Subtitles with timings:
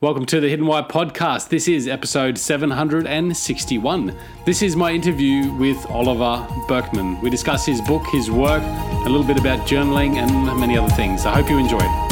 [0.00, 1.48] Welcome to the Hidden Why podcast.
[1.48, 4.16] This is episode 761.
[4.46, 7.20] This is my interview with Oliver Burkeman.
[7.20, 11.26] We discuss his book, his work, a little bit about journaling, and many other things.
[11.26, 11.78] I hope you enjoy.
[11.78, 12.08] it.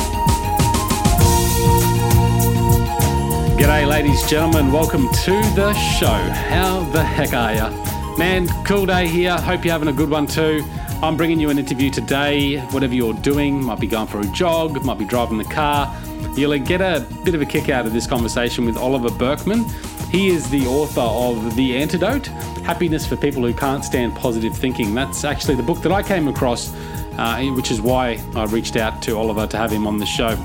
[3.57, 4.73] G'day, ladies, and gentlemen.
[4.73, 6.07] Welcome to the show.
[6.07, 8.19] How the heck are you?
[8.19, 9.37] Man, cool day here.
[9.37, 10.65] Hope you're having a good one too.
[11.03, 12.59] I'm bringing you an interview today.
[12.71, 15.95] Whatever you're doing, might be going for a jog, might be driving the car
[16.37, 19.65] You'll get a bit of a kick out of this conversation with Oliver Burkeman.
[20.11, 22.27] He is the author of The Antidote
[22.63, 24.95] Happiness for People Who Can't Stand Positive Thinking.
[24.95, 26.75] That's actually the book that I came across,
[27.17, 30.37] uh, which is why I reached out to Oliver to have him on the show.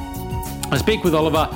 [0.71, 1.49] I speak with Oliver.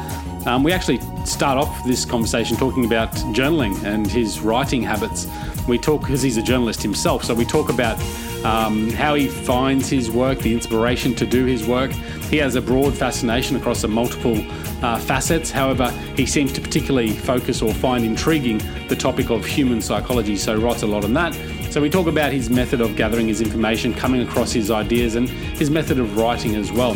[0.45, 5.27] Um, we actually start off this conversation talking about journaling and his writing habits.
[5.67, 7.99] We talk because he's a journalist himself, so we talk about
[8.45, 11.91] um, how he finds his work, the inspiration to do his work.
[12.29, 14.37] He has a broad fascination across the multiple
[14.83, 15.49] uh, facets.
[15.49, 20.55] However, he seems to particularly focus or find intriguing the topic of human psychology, so
[20.55, 21.35] writes a lot on that.
[21.75, 25.27] So we talk about his method of gathering his information, coming across his ideas, and
[25.27, 26.93] his method of writing as well.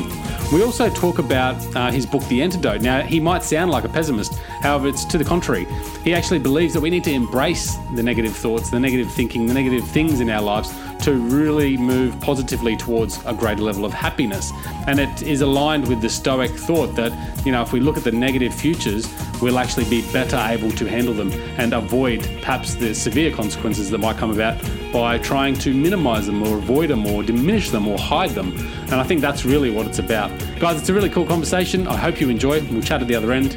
[0.53, 2.81] We also talk about uh, his book, The Antidote.
[2.81, 5.67] Now, he might sound like a pessimist, however, it's to the contrary.
[6.05, 9.53] He actually believes that we need to embrace the negative thoughts, the negative thinking, the
[9.53, 10.69] negative things in our lives
[11.01, 14.51] to really move positively towards a greater level of happiness.
[14.87, 18.03] And it is aligned with the Stoic thought that, you know, if we look at
[18.03, 19.07] the negative futures,
[19.41, 23.97] we'll actually be better able to handle them and avoid perhaps the severe consequences that
[23.99, 27.97] might come about by trying to minimize them or avoid them or diminish them or
[27.97, 28.51] hide them.
[28.83, 30.29] And I think that's really what it's about.
[30.59, 31.87] Guys, it's a really cool conversation.
[31.87, 32.61] I hope you enjoy.
[32.69, 33.53] We'll chat at the other end.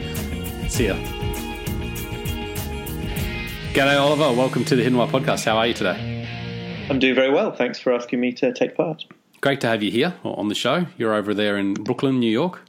[0.71, 0.95] See ya.
[3.73, 4.33] G'day, Oliver.
[4.39, 5.47] Welcome to the Hidden Why podcast.
[5.47, 6.12] How are you today?
[6.93, 7.53] I'm doing very well.
[7.53, 9.07] Thanks for asking me to take part.
[9.41, 10.85] Great to have you here on the show.
[10.99, 12.61] You're over there in Brooklyn, New York.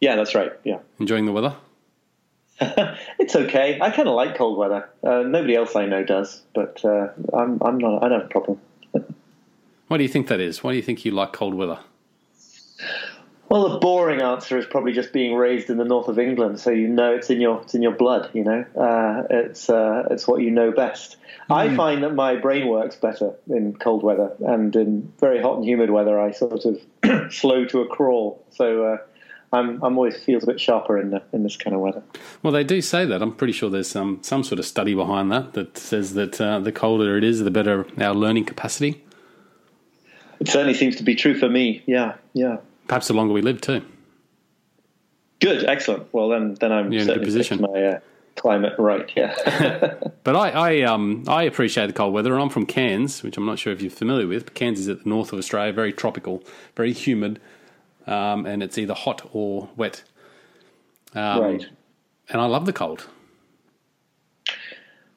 [0.00, 0.52] Yeah, that's right.
[0.62, 0.78] Yeah.
[1.00, 1.56] Enjoying the weather?
[2.60, 3.76] it's okay.
[3.80, 4.88] I kind of like cold weather.
[5.02, 8.04] Uh, nobody else I know does, but uh, I'm, I'm not.
[8.04, 8.60] I don't have a problem.
[9.88, 10.62] Why do you think that is?
[10.62, 11.80] Why do you think you like cold weather?
[13.48, 16.70] Well, the boring answer is probably just being raised in the north of England, so
[16.70, 18.30] you know it's in your it's in your blood.
[18.34, 21.16] You know, uh, it's uh, it's what you know best.
[21.48, 21.56] Mm.
[21.56, 25.64] I find that my brain works better in cold weather, and in very hot and
[25.64, 28.44] humid weather, I sort of slow to a crawl.
[28.50, 28.98] So uh,
[29.50, 32.02] I'm I'm always feels a bit sharper in the, in this kind of weather.
[32.42, 33.22] Well, they do say that.
[33.22, 36.58] I'm pretty sure there's some some sort of study behind that that says that uh,
[36.58, 39.02] the colder it is, the better our learning capacity.
[40.38, 41.82] It certainly seems to be true for me.
[41.86, 42.58] Yeah, yeah.
[42.88, 43.82] Perhaps the longer we live too.
[45.40, 46.12] Good, excellent.
[46.12, 47.60] Well, then, then I'm You're in a good position.
[47.60, 48.00] My uh,
[48.34, 49.10] climate right.
[49.14, 49.34] Yeah.
[50.24, 53.46] but I, I, um, I appreciate the cold weather, and I'm from Cairns, which I'm
[53.46, 54.46] not sure if you're familiar with.
[54.46, 56.42] But Cairns is at the north of Australia, very tropical,
[56.74, 57.40] very humid,
[58.06, 60.02] um, and it's either hot or wet.
[61.14, 61.66] Um, right.
[62.30, 63.06] And I love the cold.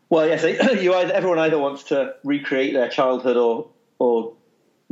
[0.09, 0.43] Well, yes,
[0.81, 4.33] you either, everyone either wants to recreate their childhood or or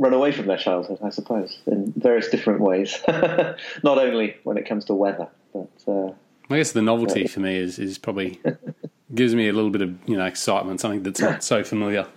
[0.00, 2.98] run away from their childhood, I suppose, in various different ways.
[3.08, 6.12] Not only when it comes to weather, but uh,
[6.48, 8.40] I guess the novelty for me is is probably
[9.14, 12.06] gives me a little bit of you know excitement, something that's not so familiar.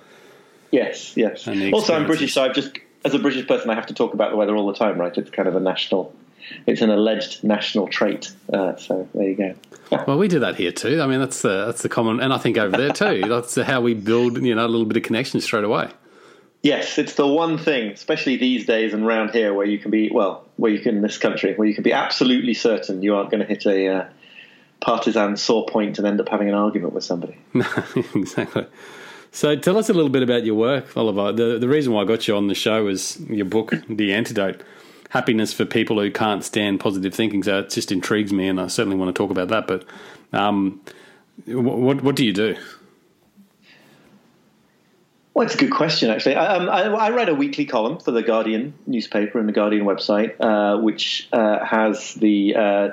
[0.72, 1.48] Yes, yes.
[1.72, 4.32] Also, I'm British, so I've just as a British person, I have to talk about
[4.32, 5.16] the weather all the time, right?
[5.16, 6.16] It's kind of a national.
[6.66, 8.34] It's an alleged national trait.
[8.52, 9.56] Uh, so there you go.
[10.08, 11.00] well, we do that here too.
[11.00, 13.22] I mean, that's the that's the common, and I think over there too.
[13.28, 15.92] That's how we build, you know, a little bit of connection straight away.
[16.64, 20.10] Yes, it's the one thing, especially these days and around here, where you can be
[20.10, 23.30] well, where you can in this country, where you can be absolutely certain you aren't
[23.30, 24.10] going to hit a uh,
[24.80, 27.38] partisan sore point and end up having an argument with somebody.
[28.16, 28.66] exactly.
[29.34, 31.34] So tell us a little bit about your work, Oliver.
[31.34, 34.64] The the reason why I got you on the show is your book, The Antidote.
[35.10, 37.44] Happiness for people who can't stand positive thinking.
[37.44, 39.68] So it just intrigues me, and I certainly want to talk about that.
[39.68, 39.84] But
[40.32, 40.82] um,
[41.46, 42.56] what what do you do?
[45.34, 46.36] Well, it's a good question, actually.
[46.36, 49.84] I, um, I, I, write a weekly column for the Guardian newspaper and the Guardian
[49.84, 52.90] website, uh, which uh, has the uh,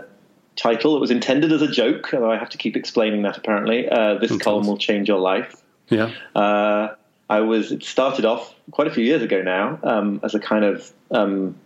[0.56, 0.96] title.
[0.96, 3.36] It was intended as a joke, although I have to keep explaining that.
[3.36, 5.54] Apparently, uh, this column will change your life.
[5.90, 6.12] Yeah.
[6.34, 6.94] Uh,
[7.28, 7.72] I was.
[7.72, 11.56] It started off quite a few years ago now um, as a kind of um,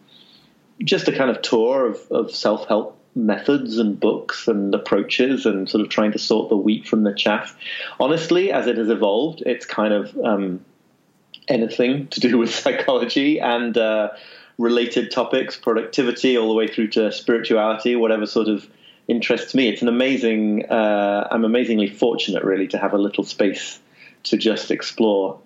[0.82, 5.69] just a kind of tour of, of self help methods and books and approaches and
[5.69, 7.57] sort of trying to sort the wheat from the chaff.
[8.01, 10.65] Honestly, as it has evolved, it's kind of um,
[11.49, 14.11] anything to do with psychology and uh,
[14.59, 18.69] related topics, productivity, all the way through to spirituality, whatever sort of
[19.09, 19.69] interests me.
[19.69, 20.67] It's an amazing.
[20.67, 23.81] Uh, I'm amazingly fortunate, really, to have a little space
[24.25, 25.39] to just explore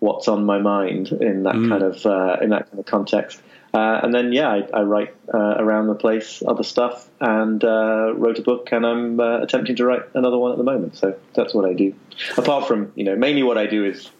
[0.00, 1.68] what's on my mind in that mm.
[1.68, 3.40] kind of uh, in that kind of context.
[3.76, 8.14] Uh, and then, yeah, I, I write uh, around the place other stuff and uh,
[8.14, 10.96] wrote a book, and I'm uh, attempting to write another one at the moment.
[10.96, 11.94] So that's what I do.
[12.38, 14.10] Apart from, you know, mainly what I do is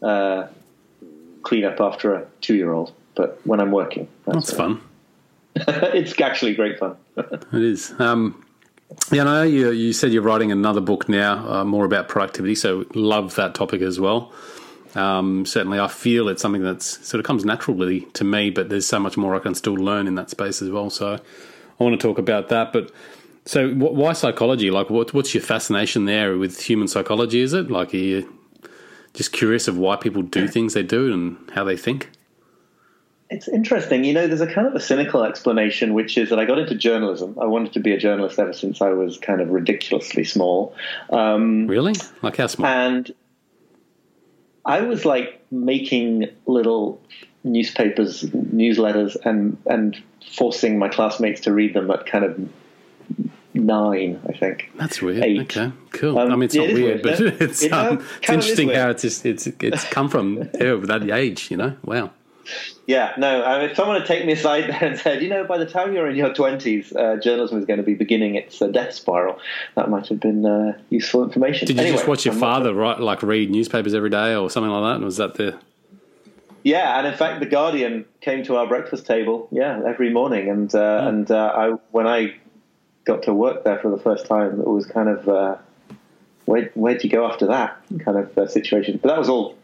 [0.00, 0.46] uh,
[1.42, 2.94] clean up after a two year old.
[3.14, 4.80] But when I'm working, that's, that's fun.
[5.56, 6.96] it's actually great fun.
[7.18, 7.92] it is.
[7.98, 8.42] Um,
[9.10, 12.54] yeah, I know you, you said you're writing another book now, uh, more about productivity.
[12.54, 14.32] So love that topic as well.
[14.94, 18.86] Um, certainly, I feel it's something that's sort of comes naturally to me, but there's
[18.86, 20.90] so much more I can still learn in that space as well.
[20.90, 22.72] So I want to talk about that.
[22.72, 22.90] But
[23.44, 24.70] so, why psychology?
[24.70, 27.40] Like, what, what's your fascination there with human psychology?
[27.40, 28.38] Is it like are you
[29.14, 32.10] just curious of why people do things they do and how they think?
[33.30, 34.04] It's interesting.
[34.04, 36.74] You know, there's a kind of a cynical explanation, which is that I got into
[36.74, 37.38] journalism.
[37.40, 40.74] I wanted to be a journalist ever since I was kind of ridiculously small.
[41.10, 41.94] Um, really?
[42.20, 42.66] Like how small?
[42.66, 43.10] And
[44.64, 47.00] I was like making little
[47.44, 50.00] newspapers, newsletters, and and
[50.30, 52.48] forcing my classmates to read them at kind of
[53.54, 54.70] nine, I think.
[54.76, 55.24] That's weird.
[55.24, 55.40] Eight.
[55.42, 56.18] Okay, cool.
[56.18, 59.04] Um, I mean, it's not weird, weird, but it's, it, um, it's interesting how it's
[59.04, 61.50] it's it's come from with that age.
[61.50, 62.10] You know, wow.
[62.86, 63.44] Yeah, no.
[63.44, 65.66] I mean, if someone had taken me aside there and said, you know, by the
[65.66, 68.92] time you're in your twenties, uh, journalism is going to be beginning its uh, death
[68.94, 69.38] spiral,
[69.76, 71.66] that might have been uh, useful information.
[71.66, 74.50] Did you anyway, just watch your I'm father write, like read newspapers every day or
[74.50, 74.96] something like that?
[74.96, 75.58] And Was that the?
[76.64, 80.72] Yeah, and in fact, the Guardian came to our breakfast table, yeah, every morning, and
[80.74, 82.34] uh, and uh, I when I
[83.04, 85.56] got to work there for the first time, it was kind of uh,
[86.44, 88.98] where where'd you go after that kind of situation?
[89.02, 89.56] But that was all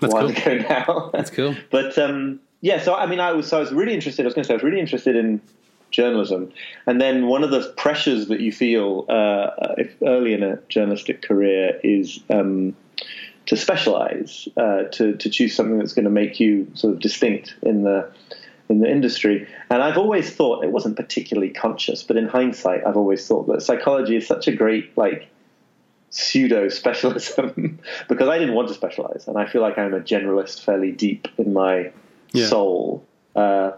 [0.00, 0.52] that's a while cool.
[0.52, 1.10] ago now.
[1.12, 1.54] That's cool.
[1.70, 4.22] but um, yeah, so I mean, I was so I was really interested.
[4.22, 5.40] I was going to say I was really interested in
[5.90, 6.52] journalism,
[6.86, 11.22] and then one of the pressures that you feel uh, if early in a journalistic
[11.22, 12.20] career is.
[12.30, 12.76] Um,
[13.46, 17.56] to specialize, uh, to to choose something that's going to make you sort of distinct
[17.62, 18.08] in the
[18.68, 19.48] in the industry.
[19.68, 23.62] And I've always thought it wasn't particularly conscious, but in hindsight, I've always thought that
[23.62, 25.26] psychology is such a great like
[26.10, 27.78] pseudo specialism
[28.08, 31.28] because I didn't want to specialize, and I feel like I'm a generalist, fairly deep
[31.38, 31.92] in my
[32.32, 32.46] yeah.
[32.46, 33.04] soul.
[33.34, 33.72] Uh,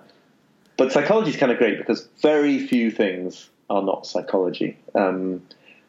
[0.77, 4.79] but psychology is kind of great because very few things are not psychology.
[4.95, 5.43] Um,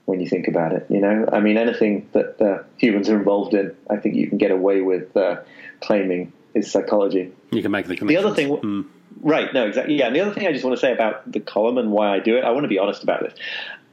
[0.05, 3.53] when you think about it, you know, I mean, anything that uh, humans are involved
[3.53, 5.37] in, I think you can get away with uh,
[5.79, 7.31] claiming is psychology.
[7.51, 8.85] You can make the The other thing, mm.
[9.21, 9.53] right?
[9.53, 9.97] No, exactly.
[9.97, 12.13] Yeah, and the other thing I just want to say about the column and why
[12.13, 13.39] I do it, I want to be honest about it.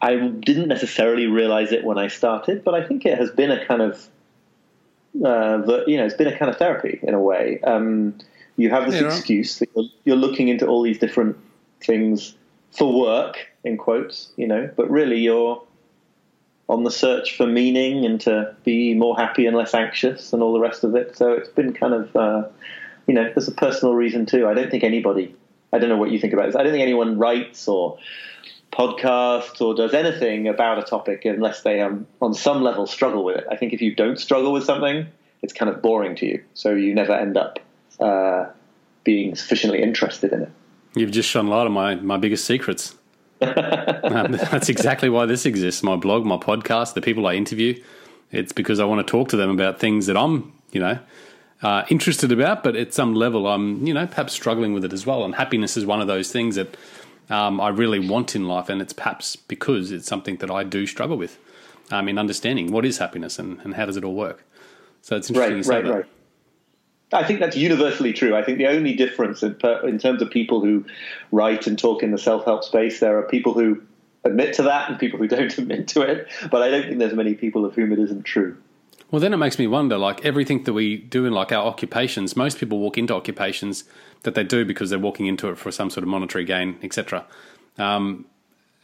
[0.02, 3.64] I didn't necessarily realize it when I started, but I think it has been a
[3.66, 4.08] kind of,
[5.24, 7.60] uh, you know, it's been a kind of therapy in a way.
[7.62, 8.18] Um,
[8.56, 9.08] you have this yeah.
[9.08, 11.36] excuse that you're, you're looking into all these different
[11.80, 12.34] things
[12.70, 15.62] for work, in quotes, you know, but really you're
[16.68, 20.52] on the search for meaning and to be more happy and less anxious and all
[20.52, 21.16] the rest of it.
[21.16, 22.48] So it's been kind of, uh,
[23.06, 24.46] you know, there's a personal reason too.
[24.46, 25.34] I don't think anybody,
[25.72, 26.56] I don't know what you think about this.
[26.56, 27.98] I don't think anyone writes or
[28.72, 33.36] podcasts or does anything about a topic unless they um, on some level struggle with
[33.36, 33.44] it.
[33.50, 35.06] I think if you don't struggle with something,
[35.42, 37.58] it's kind of boring to you, so you never end up
[37.98, 38.46] uh,
[39.04, 40.50] being sufficiently interested in it.
[40.94, 42.96] You've just shown a lot of my, my biggest secrets.
[43.40, 45.82] um, that's exactly why this exists.
[45.82, 47.82] My blog, my podcast, the people I interview.
[48.32, 50.98] It's because I want to talk to them about things that I'm, you know,
[51.62, 55.06] uh, interested about, but at some level I'm, you know, perhaps struggling with it as
[55.06, 55.24] well.
[55.24, 56.76] And happiness is one of those things that
[57.28, 60.86] um, I really want in life, and it's perhaps because it's something that I do
[60.86, 61.38] struggle with
[61.90, 64.44] um, in understanding what is happiness and, and how does it all work.
[65.02, 65.94] So it's interesting right, right, that.
[65.94, 66.06] Right.
[67.12, 68.36] I think that's universally true.
[68.36, 70.84] I think the only difference in, in terms of people who
[71.32, 73.82] write and talk in the self help space, there are people who
[74.24, 76.28] admit to that and people who don't admit to it.
[76.50, 78.56] But I don't think there's many people of whom it isn't true.
[79.10, 82.36] Well, then it makes me wonder like everything that we do in like our occupations,
[82.36, 83.84] most people walk into occupations
[84.22, 87.24] that they do because they're walking into it for some sort of monetary gain, etc.
[87.78, 88.26] Um,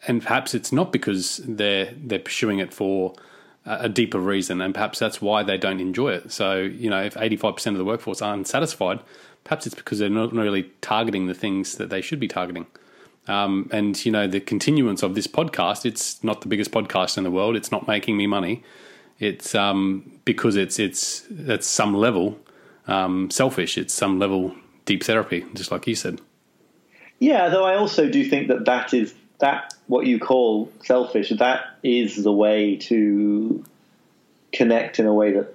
[0.06, 3.14] and perhaps it's not because they're they're pursuing it for
[3.66, 6.30] a deeper reason, and perhaps that's why they don't enjoy it.
[6.30, 9.00] So, you know, if eighty five percent of the workforce aren't satisfied,
[9.44, 12.66] perhaps it's because they're not really targeting the things that they should be targeting.
[13.28, 17.24] Um, and you know, the continuance of this podcast, it's not the biggest podcast in
[17.24, 17.56] the world.
[17.56, 18.62] It's not making me money.
[19.18, 22.38] It's um, because it's it's at some level
[22.86, 23.76] um, selfish.
[23.78, 24.54] It's some level
[24.86, 26.20] deep therapy, just like you said.
[27.18, 31.30] Yeah, though I also do think that that is that what you call selfish.
[31.38, 33.62] That is the way to
[34.52, 35.54] connect in a way that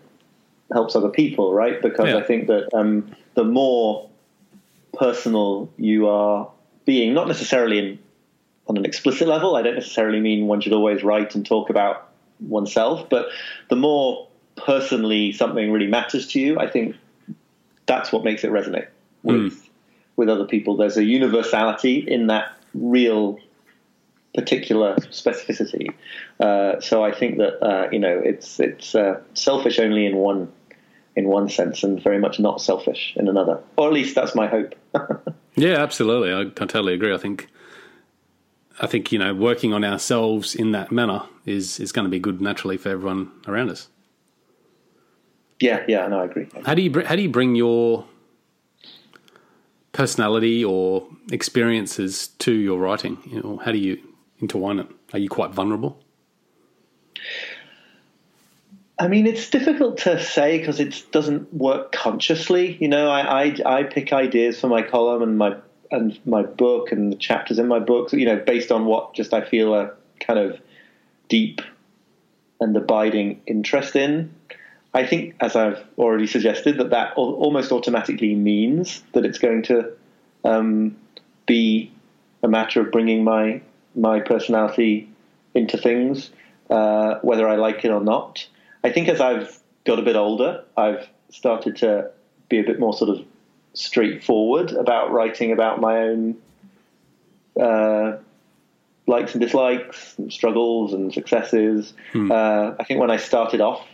[0.72, 1.82] helps other people, right?
[1.82, 2.18] Because yeah.
[2.18, 4.10] I think that um, the more
[4.94, 6.50] personal you are
[6.86, 8.00] being, not necessarily in,
[8.68, 9.56] on an explicit level.
[9.56, 12.10] I don't necessarily mean one should always write and talk about
[12.40, 13.28] oneself, but
[13.70, 16.96] the more personally something really matters to you, I think
[17.86, 18.88] that's what makes it resonate
[19.24, 19.70] with mm.
[20.16, 20.78] with other people.
[20.78, 23.40] There's a universality in that real
[24.34, 25.94] particular specificity.
[26.40, 30.52] Uh, so I think that uh, you know it's it's uh, selfish only in one
[31.16, 33.60] in one sense and very much not selfish in another.
[33.78, 34.76] Or at least that's my hope.
[35.56, 36.32] yeah, absolutely.
[36.32, 37.14] I, I, totally agree.
[37.14, 37.50] I think
[38.80, 42.20] I think you know working on ourselves in that manner is is going to be
[42.20, 43.90] good naturally for everyone around us.
[45.60, 46.48] Yeah, yeah, no, I agree.
[46.66, 48.06] How do you how do you bring your
[49.92, 53.18] personality or experiences to your writing?
[53.26, 54.02] You know, how do you
[54.40, 54.88] intertwine it?
[55.14, 56.00] Are you quite vulnerable?
[59.02, 62.78] I mean, it's difficult to say because it doesn't work consciously.
[62.80, 65.56] You know, I, I, I pick ideas for my column and my
[65.90, 68.14] and my book and the chapters in my book.
[68.14, 70.62] You know, based on what just I feel a kind of
[71.30, 71.62] deep
[72.60, 74.34] and abiding interest in.
[74.94, 79.92] I think, as I've already suggested, that that almost automatically means that it's going to
[80.44, 80.98] um,
[81.46, 81.92] be
[82.44, 83.62] a matter of bringing my
[83.96, 85.10] my personality
[85.54, 86.32] into things,
[86.70, 88.48] uh, whether I like it or not.
[88.84, 92.12] I think as I've got a bit older, I've started to
[92.50, 93.26] be a bit more sort of
[93.74, 96.38] straightforward about writing about my own
[97.60, 98.18] uh,
[99.08, 101.94] likes and dislikes, and struggles and successes.
[102.12, 102.32] Hmm.
[102.32, 103.86] Uh, I think when I started off,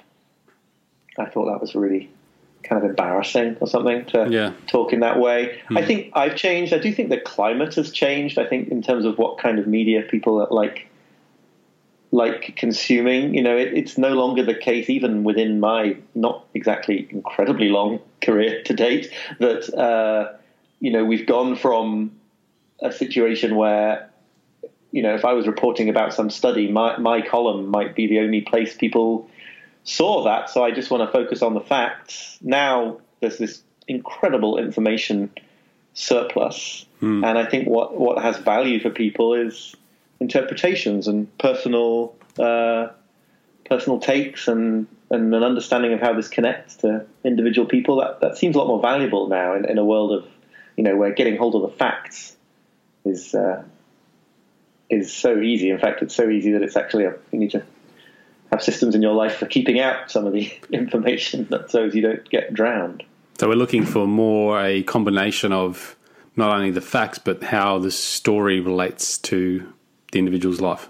[1.18, 2.10] I thought that was really
[2.64, 4.54] kind of embarrassing or something to yeah.
[4.68, 5.62] talk in that way.
[5.70, 5.78] Hmm.
[5.78, 6.74] I think I've changed.
[6.74, 8.38] I do think the climate has changed.
[8.38, 10.88] I think in terms of what kind of media people like
[12.12, 13.34] like consuming.
[13.34, 18.00] You know, it, it's no longer the case, even within my not exactly incredibly long
[18.22, 20.36] career to date, that uh,
[20.80, 22.12] you know we've gone from
[22.82, 24.10] a situation where
[24.92, 28.20] you know if I was reporting about some study, my my column might be the
[28.20, 29.30] only place people
[29.88, 30.50] saw that.
[30.50, 32.38] So I just want to focus on the facts.
[32.42, 35.32] Now there's this incredible information
[35.94, 37.24] surplus, hmm.
[37.24, 39.76] and I think what what has value for people is
[40.20, 42.90] interpretations and personal uh,
[43.66, 47.98] personal takes and and an understanding of how this connects to individual people.
[48.02, 50.28] That that seems a lot more valuable now in, in a world of
[50.76, 52.36] you know where getting hold of the facts
[53.06, 53.64] is uh,
[54.90, 55.70] is so easy.
[55.70, 57.64] In fact, it's so easy that it's actually a, you need to
[58.52, 62.02] have systems in your life for keeping out some of the information that so you
[62.02, 63.04] don't get drowned.
[63.40, 65.96] So we're looking for more a combination of
[66.36, 69.74] not only the facts but how the story relates to
[70.12, 70.90] the individual's life?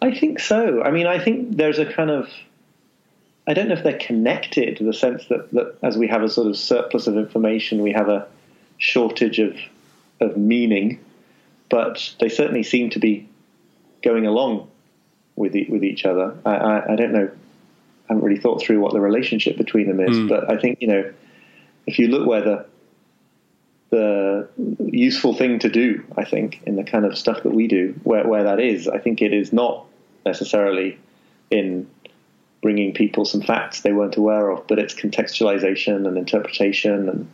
[0.00, 0.82] I think so.
[0.82, 2.28] I mean, I think there's a kind of
[3.46, 6.28] I don't know if they're connected in the sense that, that as we have a
[6.28, 8.26] sort of surplus of information, we have a
[8.78, 9.56] shortage of
[10.20, 11.00] of meaning,
[11.68, 13.28] but they certainly seem to be
[14.02, 14.68] going along
[15.36, 16.36] with the, with each other.
[16.44, 17.30] I, I, I, don't know.
[18.08, 20.28] I haven't really thought through what the relationship between them is, mm.
[20.28, 21.12] but I think you know
[21.86, 22.66] if you look where the
[23.92, 24.48] the
[24.80, 28.26] useful thing to do, I think, in the kind of stuff that we do, where,
[28.26, 28.88] where that is.
[28.88, 29.84] I think it is not
[30.24, 30.98] necessarily
[31.50, 31.86] in
[32.62, 37.30] bringing people some facts they weren't aware of, but it's contextualization and interpretation and,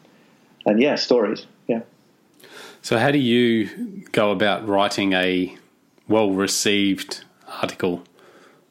[0.66, 1.46] and yeah, stories.
[1.68, 1.82] Yeah.
[2.82, 5.56] So, how do you go about writing a
[6.08, 7.22] well received
[7.62, 8.04] article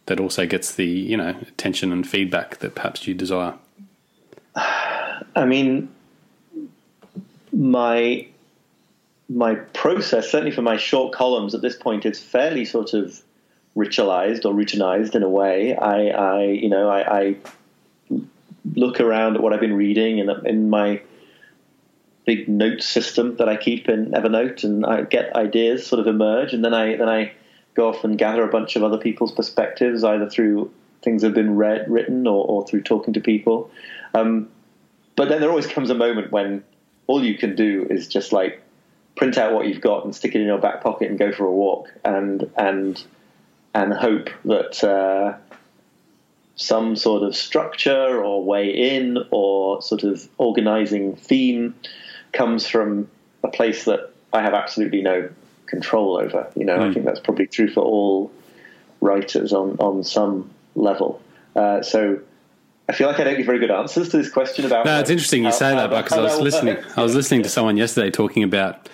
[0.05, 3.55] that also gets the you know attention and feedback that perhaps you desire?
[5.35, 5.89] I mean,
[7.51, 8.27] my
[9.29, 13.21] my process, certainly for my short columns at this point, is fairly sort of
[13.75, 15.75] ritualized or routinized in a way.
[15.75, 17.35] I, I you know, I, I,
[18.75, 21.01] look around at what I've been reading in, in my
[22.25, 26.53] big note system that I keep in Evernote, and I get ideas sort of emerge,
[26.53, 27.31] and then I then I
[27.77, 30.69] go off and gather a bunch of other people's perspectives, either through
[31.03, 33.71] things that have been read, written, or, or through talking to people.
[34.13, 34.49] Um,
[35.15, 36.63] but then there always comes a moment when
[37.05, 38.61] all you can do is just like
[39.15, 41.45] print out what you've got and stick it in your back pocket and go for
[41.45, 43.03] a walk and and
[43.73, 45.37] and hope that uh,
[46.55, 51.75] some sort of structure or way in or sort of organizing theme
[52.33, 53.07] comes from
[53.43, 55.29] a place that I have absolutely no
[55.67, 56.51] control over.
[56.55, 56.81] You know, mm.
[56.81, 56.93] I hmm.
[56.93, 58.31] think that's probably true for all
[59.01, 61.21] writers on on some level.
[61.55, 62.19] Uh, so
[62.89, 64.85] I feel like I don't give very good answers to this question about.
[64.85, 66.77] No, it's interesting you say that because I was listening.
[66.95, 68.87] I was listening to someone yesterday talking about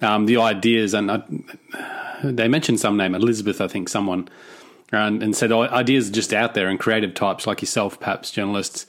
[0.00, 1.22] um, the ideas, and I,
[2.22, 4.28] they mentioned some name, Elizabeth, I think, someone,
[4.92, 8.30] and, and said oh, ideas are just out there, and creative types like yourself, perhaps
[8.30, 8.86] journalists,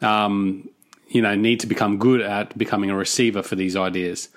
[0.00, 0.68] um,
[1.08, 4.28] you know, need to become good at becoming a receiver for these ideas.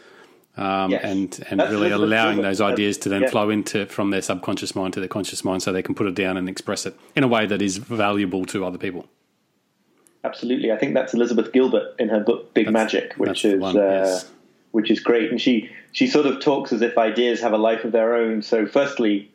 [0.57, 1.03] Um, yes.
[1.03, 3.29] and and that's, really that's allowing those ideas to then yeah.
[3.29, 6.15] flow into from their subconscious mind to their conscious mind, so they can put it
[6.15, 9.05] down and express it in a way that is valuable to other people.
[10.23, 14.31] Absolutely, I think that's Elizabeth Gilbert in her book Big Magic, which is uh, yes.
[14.71, 15.29] which is great.
[15.29, 18.41] And she she sort of talks as if ideas have a life of their own.
[18.41, 19.29] So, firstly,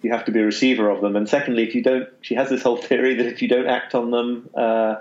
[0.00, 2.48] you have to be a receiver of them, and secondly, if you don't, she has
[2.48, 4.96] this whole theory that if you don't act on them uh,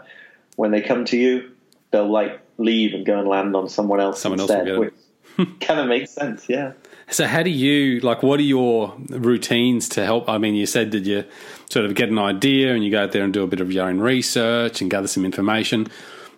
[0.56, 1.52] when they come to you,
[1.92, 4.20] they'll like leave and go and land on someone else.
[4.20, 4.94] Someone instead, else will get
[5.60, 6.48] kind of makes sense.
[6.50, 6.74] Yeah.
[7.10, 8.24] So, how do you like?
[8.24, 10.30] What are your routines to help?
[10.30, 11.26] I mean, you said that you
[11.70, 13.72] sort of get an idea and you go out there and do a bit of
[13.72, 15.88] your own research and gather some information.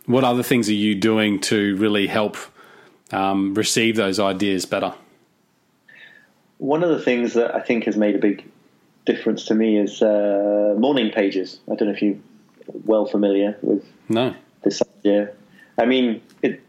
[0.05, 2.37] What other things are you doing to really help
[3.11, 4.93] um, receive those ideas better?
[6.57, 8.49] One of the things that I think has made a big
[9.05, 11.59] difference to me is uh, morning pages.
[11.71, 12.17] I don't know if you're
[12.85, 14.33] well familiar with no
[14.63, 15.31] this idea.
[15.77, 16.21] I mean,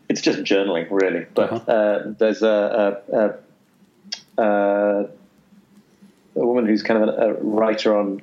[0.09, 1.27] it's just journaling, really.
[1.35, 1.73] But uh-huh.
[1.73, 5.09] uh, there's a, a, a,
[6.37, 8.23] a, woman who's kind of a, writer on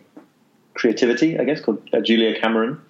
[0.73, 2.81] creativity, I guess, called uh, Julia Cameron,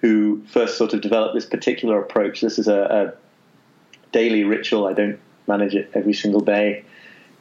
[0.00, 2.40] who first sort of developed this particular approach.
[2.40, 3.14] This is a,
[4.12, 4.88] daily ritual.
[4.88, 6.84] I don't manage it every single day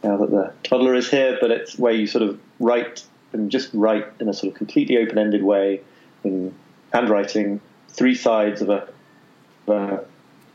[0.04, 3.04] now that the toddler is here, but it's where you sort of write
[3.34, 5.82] and just write in a sort of completely open-ended way
[6.24, 6.54] in
[6.94, 8.88] handwriting, three sides of a,
[9.68, 10.06] of a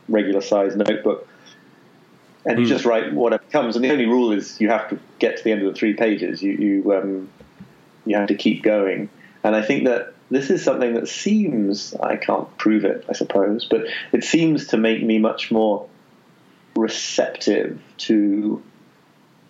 [0.07, 1.27] regular size notebook,
[2.45, 2.61] and mm.
[2.61, 2.69] you hmm.
[2.69, 3.75] just write whatever comes.
[3.75, 5.93] And the only rule is you have to get to the end of the three
[5.93, 6.41] pages.
[6.41, 7.29] You you um,
[8.05, 9.09] you have to keep going.
[9.43, 13.65] And I think that this is something that seems I can't prove it, I suppose,
[13.65, 15.87] but it seems to make me much more
[16.75, 18.61] receptive to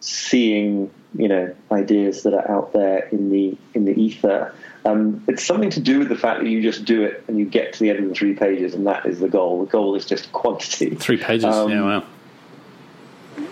[0.01, 4.53] seeing you know ideas that are out there in the in the ether.
[4.85, 7.45] Um, it's something to do with the fact that you just do it and you
[7.45, 9.65] get to the end of the three pages, and that is the goal.
[9.65, 10.93] The goal is just quantity.
[10.93, 12.05] Three pages, um, yeah, wow.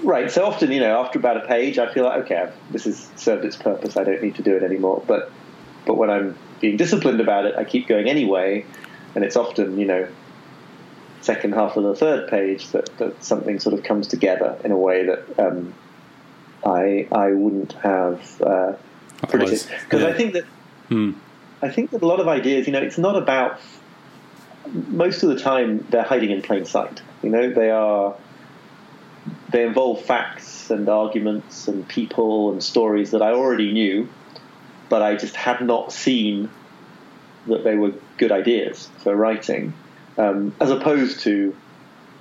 [0.04, 0.32] Right.
[0.32, 3.44] So often, you know, after about a page, I feel like, okay, this has served
[3.46, 3.98] its purpose.
[3.98, 5.04] I don't need to do it anymore.
[5.08, 5.32] But
[5.86, 8.66] but when I'm being disciplined about it, I keep going anyway,
[9.16, 10.08] and it's often, you know,
[11.22, 14.78] second half of the third page that, that something sort of comes together in a
[14.78, 15.74] way that um,
[16.66, 18.74] I I wouldn't have uh,
[19.28, 19.68] predicted.
[19.84, 20.08] Because yeah.
[20.08, 20.46] I think that
[20.88, 21.12] hmm.
[21.62, 23.60] I think that a lot of ideas, you know, it's not about.
[24.88, 27.02] Most of the time, they're hiding in plain sight.
[27.22, 28.16] You know, they are.
[29.50, 34.10] They involve facts and arguments and people and stories that I already knew,
[34.90, 36.50] but I just had not seen
[37.48, 39.74] that they were good ideas for writing,
[40.18, 41.56] um, as opposed to,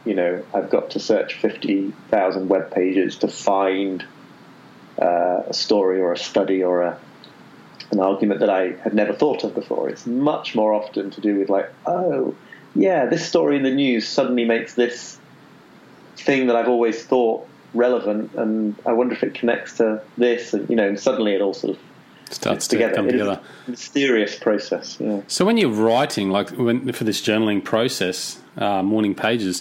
[0.05, 4.05] you know, I've got to search 50,000 web pages to find
[5.01, 6.99] uh, a story or a study or a,
[7.93, 9.89] an argument that I had never thought of before.
[9.89, 12.35] It's much more often to do with, like, oh,
[12.75, 15.19] yeah, this story in the news suddenly makes this
[16.17, 20.69] thing that I've always thought relevant, and I wonder if it connects to this, and
[20.69, 21.83] you know, and suddenly it all sort of
[22.31, 22.95] starts to together.
[22.95, 23.41] come together.
[23.67, 24.99] mysterious process.
[25.01, 25.21] Yeah.
[25.27, 29.61] So when you're writing, like when, for this journaling process, uh, morning pages,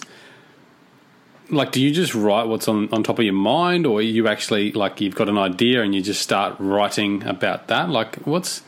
[1.52, 4.72] like do you just write what's on, on top of your mind, or you actually
[4.72, 7.88] like you've got an idea and you just start writing about that?
[7.90, 8.62] Like what's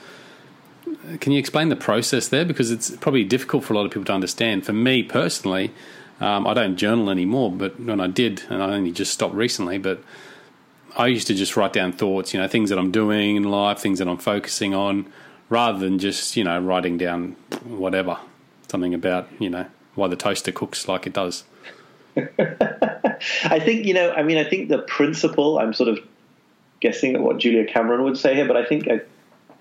[1.21, 4.05] can you explain the process there because it's probably difficult for a lot of people
[4.05, 4.65] to understand.
[4.65, 5.73] For me personally,
[6.21, 9.79] um, I don't journal anymore, but when I did, and I only just stopped recently,
[9.79, 10.03] but
[10.97, 13.81] I used to just write down thoughts, you know, things that I'm doing in life,
[13.81, 15.07] things that I'm focusing on,
[15.49, 18.19] rather than just, you know, writing down whatever,
[18.69, 21.45] something about, you know, why the toaster cooks like it does.
[22.17, 25.99] I think, you know, I mean, I think the principle, I'm sort of
[26.81, 29.01] guessing at what Julia Cameron would say here, but I think a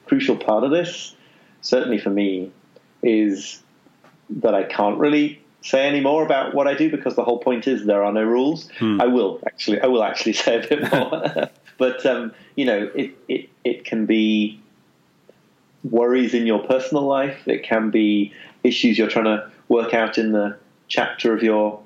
[0.05, 1.15] crucial part of this,
[1.61, 2.51] certainly for me,
[3.01, 3.61] is
[4.29, 7.67] that I can't really say any more about what I do because the whole point
[7.67, 8.69] is there are no rules.
[8.79, 9.01] Hmm.
[9.01, 13.15] I will actually, I will actually say a bit more, but um, you know, it,
[13.27, 14.59] it it can be
[15.83, 17.47] worries in your personal life.
[17.47, 21.82] It can be issues you're trying to work out in the chapter of your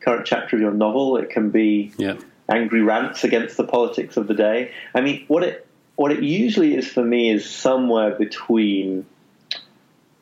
[0.00, 1.16] current chapter of your novel.
[1.16, 2.16] It can be yeah.
[2.48, 4.72] angry rants against the politics of the day.
[4.94, 9.06] I mean, what it what it usually is for me is somewhere between,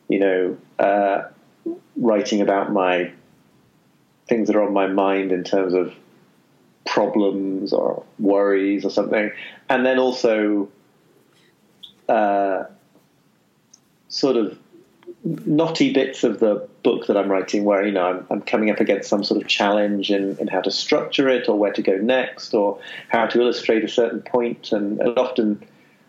[0.09, 0.57] you know.
[0.79, 1.29] Uh,
[1.97, 3.13] writing about my
[4.29, 5.95] things that are on my mind in terms of
[6.87, 9.31] problems or worries or something,
[9.69, 10.69] and then also
[12.09, 12.65] uh,
[14.09, 14.59] sort of
[15.25, 18.79] knotty bits of the book that I'm writing where you know I'm, I'm, coming up
[18.79, 21.97] against some sort of challenge in, in how to structure it or where to go
[21.97, 22.79] next or
[23.09, 25.65] how to illustrate a certain point and, and often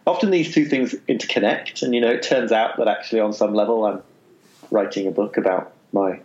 [0.06, 3.54] often these two things interconnect and you know it turns out that actually on some
[3.54, 4.04] level I'm
[4.72, 6.20] writing a book about my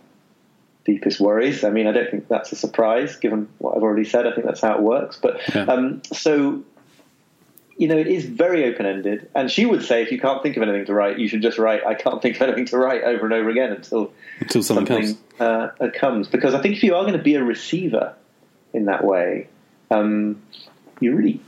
[0.85, 1.63] deepest worries.
[1.63, 4.25] I mean, I don't think that's a surprise given what I've already said.
[4.27, 5.17] I think that's how it works.
[5.21, 5.63] But yeah.
[5.63, 6.63] um, so,
[7.77, 9.29] you know, it is very open ended.
[9.35, 11.57] And she would say, if you can't think of anything to write, you should just
[11.57, 11.85] write.
[11.85, 15.17] I can't think of anything to write over and over again until until something, something
[15.37, 15.81] comes.
[15.81, 16.27] Uh, comes.
[16.27, 18.13] Because I think if you are going to be a receiver
[18.73, 19.49] in that way,
[19.91, 20.41] um,
[21.01, 21.41] you really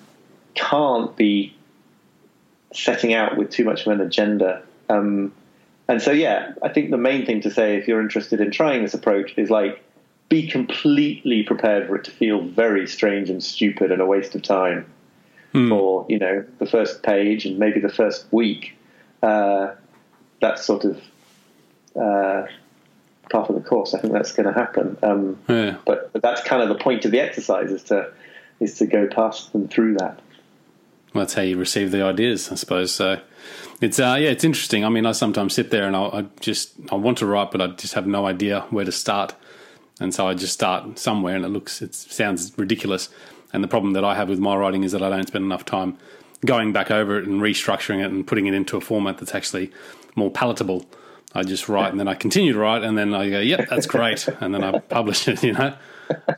[0.53, 1.55] can't be
[2.73, 4.63] setting out with too much of an agenda.
[4.89, 5.33] Um,
[5.87, 8.83] and so, yeah, I think the main thing to say if you're interested in trying
[8.83, 9.81] this approach is like
[10.27, 14.41] be completely prepared for it to feel very strange and stupid and a waste of
[14.41, 14.85] time
[15.53, 15.69] Hmm.
[15.69, 18.73] for you know the first page and maybe the first week.
[19.23, 19.73] Uh,
[20.39, 20.97] that's sort of
[21.95, 22.45] uh,
[23.31, 23.93] part of the course.
[23.93, 24.97] I think that's going to happen.
[25.01, 25.77] Um, Yeah.
[25.85, 28.11] but, but that's kind of the point of the exercise is to
[28.59, 30.19] is to go past them through that.
[31.13, 32.93] Well, that's how you receive the ideas, I suppose.
[32.93, 33.19] So
[33.81, 34.83] it's uh, yeah, it's interesting.
[34.85, 37.61] I mean, I sometimes sit there and I, I just I want to write, but
[37.61, 39.33] I just have no idea where to start,
[39.99, 43.09] and so I just start somewhere, and it looks it sounds ridiculous.
[43.53, 45.65] And the problem that I have with my writing is that I don't spend enough
[45.65, 45.97] time
[46.45, 49.71] going back over it and restructuring it and putting it into a format that's actually
[50.15, 50.85] more palatable.
[51.33, 53.85] I just write and then I continue to write and then I go, yep, that's
[53.85, 55.43] great, and then I publish it.
[55.43, 55.75] You know,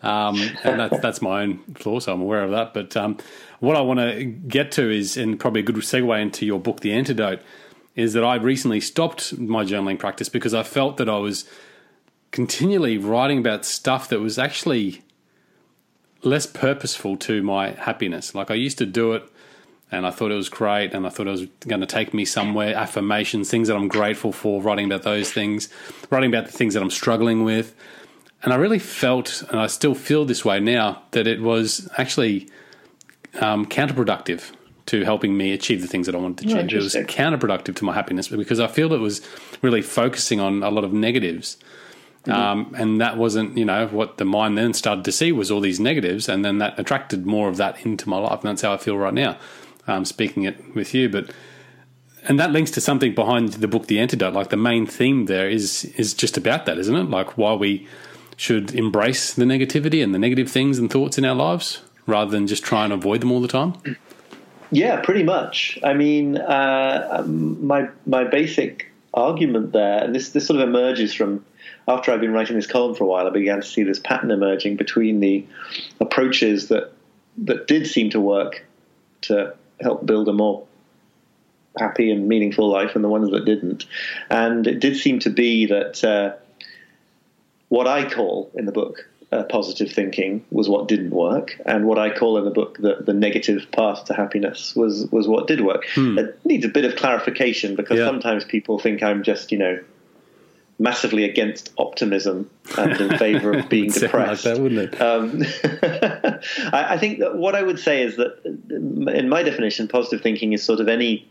[0.01, 2.73] um, and that's that's my own flaw, so I'm aware of that.
[2.73, 3.17] But um,
[3.59, 6.81] what I want to get to is, and probably a good segue into your book,
[6.81, 7.41] The Antidote,
[7.95, 11.45] is that I recently stopped my journaling practice because I felt that I was
[12.31, 15.01] continually writing about stuff that was actually
[16.23, 18.35] less purposeful to my happiness.
[18.35, 19.23] Like I used to do it
[19.91, 22.25] and I thought it was great and I thought it was going to take me
[22.25, 25.69] somewhere, affirmations, things that I'm grateful for, writing about those things,
[26.09, 27.73] writing about the things that I'm struggling with.
[28.43, 32.49] And I really felt, and I still feel this way now, that it was actually
[33.41, 34.51] um, counterproductive
[34.87, 36.79] to helping me achieve the things that I wanted to Oh, achieve.
[36.79, 39.21] it was counterproductive to my happiness because I feel it was
[39.61, 41.57] really focusing on a lot of negatives.
[42.33, 45.61] Um, and that wasn't, you know, what the mind then started to see was all
[45.61, 48.73] these negatives, and then that attracted more of that into my life, and that's how
[48.73, 49.37] I feel right now,
[49.87, 51.09] um, speaking it with you.
[51.09, 51.31] But
[52.27, 54.33] and that links to something behind the book, The Antidote.
[54.33, 57.09] Like the main theme there is is just about that, isn't it?
[57.09, 57.87] Like why we
[58.35, 62.47] should embrace the negativity and the negative things and thoughts in our lives rather than
[62.47, 63.73] just try and avoid them all the time.
[64.71, 65.79] Yeah, pretty much.
[65.83, 71.43] I mean, uh, my my basic argument there, and this this sort of emerges from
[71.89, 73.27] after I'd been writing this column for a while.
[73.27, 75.45] I began to see this pattern emerging between the
[75.99, 76.93] approaches that
[77.39, 78.65] that did seem to work
[79.21, 80.65] to help build a more
[81.77, 83.85] happy and meaningful life, and the ones that didn't.
[84.29, 86.35] And it did seem to be that uh,
[87.69, 91.97] what I call in the book uh, positive thinking was what didn't work, and what
[91.97, 95.61] I call in the book the, the negative path to happiness was was what did
[95.61, 95.85] work.
[96.19, 98.05] It needs a bit of clarification because Yeah.
[98.05, 99.79] sometimes people think I'm just you know
[100.79, 104.43] massively against optimism and in favor of being Sound like depressed.
[104.45, 105.01] that, wouldn't it?
[105.01, 105.43] Um,
[106.73, 108.39] I, I think that what I would say is that,
[108.69, 111.29] in my definition, positive thinking is sort of any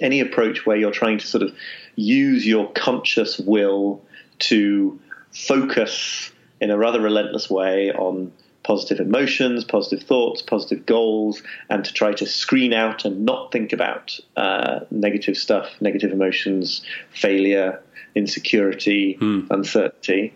[0.00, 1.54] any approach where you're trying to sort of
[1.94, 4.02] use your conscious will
[4.40, 4.98] to
[5.30, 8.32] focus in a rather relentless way on
[8.64, 13.72] positive emotions, positive thoughts, positive goals, and to try to screen out and not think
[13.72, 17.80] about uh, negative stuff, negative emotions, failure,
[18.14, 19.16] insecurity,
[19.50, 20.34] uncertainty.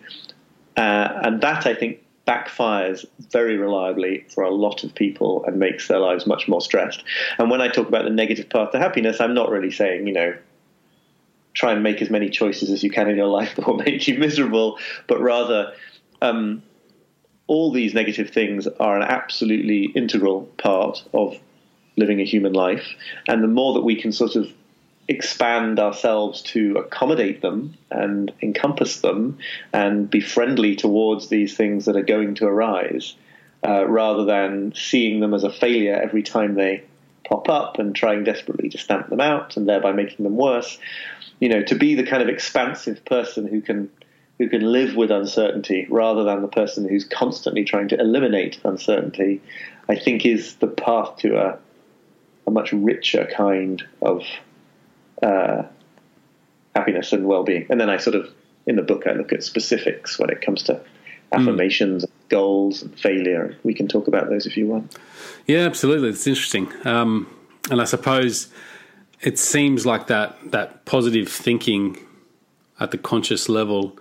[0.77, 5.89] Uh, and that, I think, backfires very reliably for a lot of people and makes
[5.89, 7.03] their lives much more stressed.
[7.39, 10.13] And when I talk about the negative path to happiness, I'm not really saying, you
[10.13, 10.37] know,
[11.55, 14.07] try and make as many choices as you can in your life that will make
[14.07, 15.73] you miserable, but rather,
[16.21, 16.63] um,
[17.49, 21.37] all these negative things are an absolutely integral part of
[21.97, 22.87] living a human life.
[23.27, 24.53] And the more that we can sort of
[25.09, 29.39] expand ourselves to accommodate them and encompass them
[29.73, 33.15] and be friendly towards these things that are going to arise,
[33.67, 36.85] uh, rather than seeing them as a failure every time they
[37.25, 40.79] pop up and trying desperately to stamp them out and thereby making them worse.
[41.41, 43.91] You know, to be the kind of expansive person who can
[44.39, 49.41] who can live with uncertainty rather than the person who's constantly trying to eliminate uncertainty,
[49.89, 51.59] I think is the path to a
[52.47, 54.23] a much richer kind of
[55.23, 55.63] uh,
[56.75, 57.67] happiness and well-being.
[57.69, 58.33] And then I sort of
[58.67, 60.81] in the book I look at specifics when it comes to
[61.33, 63.57] affirmations, goals, and failure.
[63.63, 64.97] We can talk about those if you want.
[65.47, 66.09] Yeah, absolutely.
[66.09, 66.73] It's interesting.
[66.87, 67.29] Um,
[67.71, 68.49] and I suppose
[69.21, 71.99] it seems like that that positive thinking
[72.81, 73.99] at the conscious level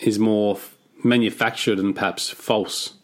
[0.00, 0.58] is more
[1.04, 2.94] manufactured and perhaps false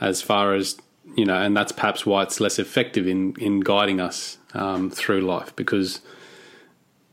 [0.00, 0.78] as far as
[1.14, 5.20] you know and that's perhaps why it's less effective in in guiding us um, through
[5.20, 6.00] life because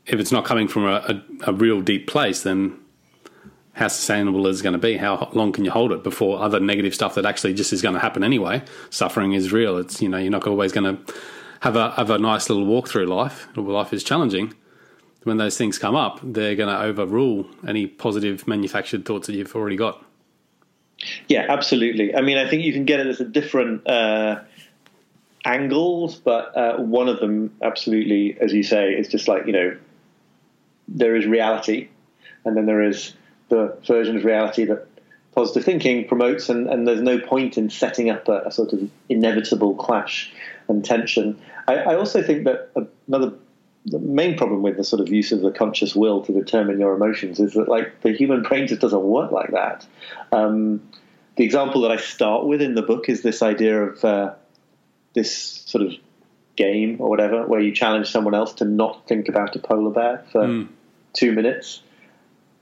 [0.06, 2.80] if it's not coming from a, a, a real deep place then
[3.80, 4.98] how sustainable is it going to be?
[4.98, 7.94] How long can you hold it before other negative stuff that actually just is going
[7.94, 8.62] to happen anyway?
[8.90, 9.78] Suffering is real.
[9.78, 11.14] It's you know you're not always going to
[11.60, 13.48] have a have a nice little walk through life.
[13.56, 14.54] Life is challenging.
[15.24, 19.54] When those things come up, they're going to overrule any positive manufactured thoughts that you've
[19.54, 20.04] already got.
[21.28, 22.14] Yeah, absolutely.
[22.14, 24.40] I mean, I think you can get it as a different uh,
[25.44, 29.76] angles, but uh, one of them, absolutely, as you say, is just like you know,
[30.88, 31.88] there is reality,
[32.44, 33.14] and then there is
[33.48, 34.86] the version of reality that
[35.34, 38.90] positive thinking promotes, and, and there's no point in setting up a, a sort of
[39.08, 40.32] inevitable clash
[40.68, 41.40] and tension.
[41.66, 42.70] I, I also think that
[43.06, 43.32] another
[43.90, 46.94] the main problem with the sort of use of the conscious will to determine your
[46.94, 49.86] emotions is that like the human brain just doesn't work like that.
[50.32, 50.80] Um,
[51.36, 54.34] the example that I start with in the book is this idea of uh,
[55.14, 55.34] this
[55.66, 55.94] sort of
[56.56, 60.24] game or whatever, where you challenge someone else to not think about a polar bear
[60.30, 60.68] for mm.
[61.12, 61.82] two minutes,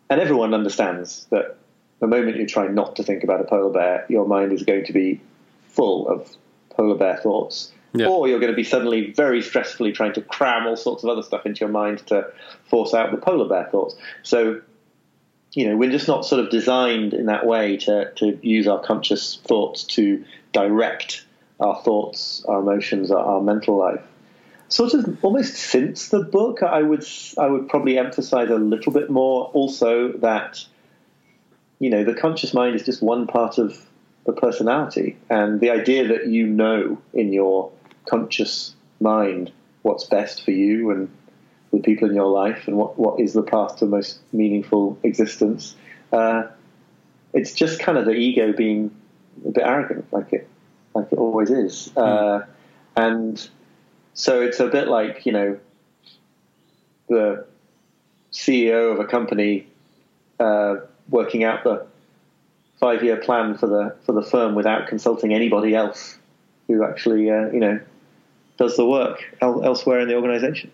[0.09, 1.57] and everyone understands that
[2.01, 4.85] the moment you try not to think about a polar bear, your mind is going
[4.85, 5.21] to be
[5.67, 6.31] full of
[6.71, 7.73] polar bear thoughts.
[7.95, 8.09] Yeah.
[8.09, 11.23] Or you're going to be suddenly very stressfully trying to cram all sorts of other
[11.23, 12.31] stuff into your mind to
[12.67, 13.97] force out the polar bear thoughts.
[14.23, 14.61] So,
[15.55, 18.81] you know, we're just not sort of designed in that way to, to use our
[18.81, 21.25] conscious thoughts to direct
[21.61, 24.03] our thoughts, our emotions, our, our mental life.
[24.69, 27.05] Sort of almost since the book, I would
[27.39, 30.63] I would probably emphasize a little bit more also that
[31.79, 33.81] you know the conscious mind is just one part of
[34.27, 37.73] the personality, and the idea that you know in your
[38.09, 41.09] conscious mind what's best for you and
[41.73, 44.99] the people in your life and what, what is the path to the most meaningful
[45.03, 45.77] existence.
[46.13, 46.45] Uh,
[47.33, 48.95] it's just kind of the ego being
[49.47, 50.49] a bit arrogant, like it,
[50.95, 51.91] like it always is.
[51.97, 52.43] Mm.
[52.43, 52.47] Uh,
[52.97, 53.49] and
[54.15, 55.59] so it's a bit like you know
[57.09, 57.47] the
[58.33, 59.67] CEO of a company
[60.41, 60.77] uh,
[61.09, 61.87] working out the
[62.81, 66.19] five-year plan for the for the firm without consulting anybody else
[66.67, 67.81] who actually uh, you know
[68.59, 70.71] does the work el- elsewhere in the organisation.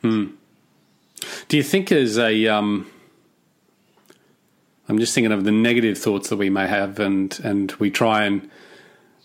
[0.00, 0.28] Hmm.
[1.48, 2.90] Do you think as a um,
[4.88, 8.24] I'm just thinking of the negative thoughts that we may have, and and we try
[8.24, 8.48] and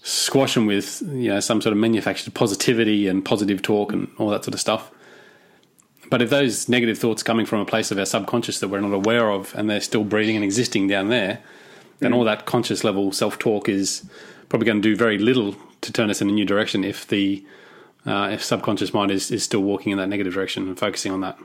[0.03, 4.29] squash them with you know some sort of manufactured positivity and positive talk and all
[4.29, 4.91] that sort of stuff.
[6.09, 8.93] But if those negative thoughts coming from a place of our subconscious that we're not
[8.93, 11.39] aware of, and they're still breathing and existing down there,
[11.99, 12.15] then mm.
[12.15, 14.03] all that conscious level self talk is
[14.49, 17.45] probably going to do very little to turn us in a new direction if the
[18.05, 21.21] uh, if subconscious mind is, is still walking in that negative direction and focusing on
[21.21, 21.39] that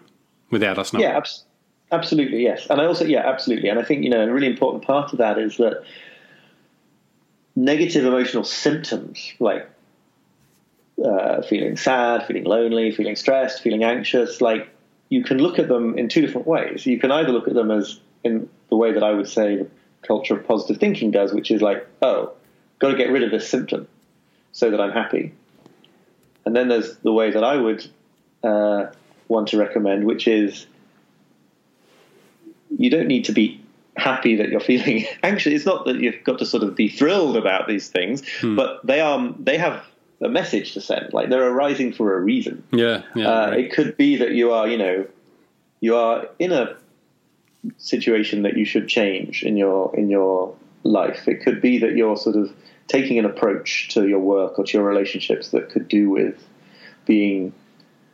[0.50, 1.04] without us knowing.
[1.04, 1.44] Yeah, abs-
[1.90, 2.66] absolutely, yes.
[2.68, 3.70] And I also, yeah, absolutely.
[3.70, 5.82] And I think, you know, a really important part of that is that
[7.56, 9.68] negative emotional symptoms like
[11.02, 14.68] uh, feeling sad, feeling lonely, feeling stressed, feeling anxious, like
[15.08, 16.84] you can look at them in two different ways.
[16.84, 19.66] You can either look at them as in the way that I would say the
[20.02, 22.32] culture of positive thinking does, which is like, oh,
[22.80, 23.86] got to get rid of this symptom
[24.52, 25.32] so that I'm happy.
[26.44, 27.88] And then there's the way that I would
[28.42, 28.86] uh,
[29.28, 30.66] want to recommend, which is
[32.76, 33.60] you don't need to be
[33.96, 35.52] happy that you're feeling anxious.
[35.52, 38.56] It's not that you've got to sort of be thrilled about these things, hmm.
[38.56, 39.84] but they are they have
[40.20, 41.12] a message to send.
[41.12, 42.64] Like they're arising for a reason.
[42.72, 43.60] Yeah, yeah uh, right.
[43.60, 45.06] It could be that you are, you know,
[45.80, 46.76] you are in a
[47.76, 51.28] situation that you should change in your in your life.
[51.28, 52.52] It could be that you're sort of
[52.90, 56.44] taking an approach to your work or to your relationships that could do with
[57.06, 57.52] being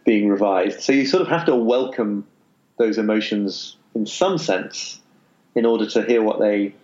[0.05, 0.81] being revised.
[0.83, 2.27] So you sort of have to welcome
[2.77, 5.01] those emotions in some sense
[5.55, 6.75] in order to hear what they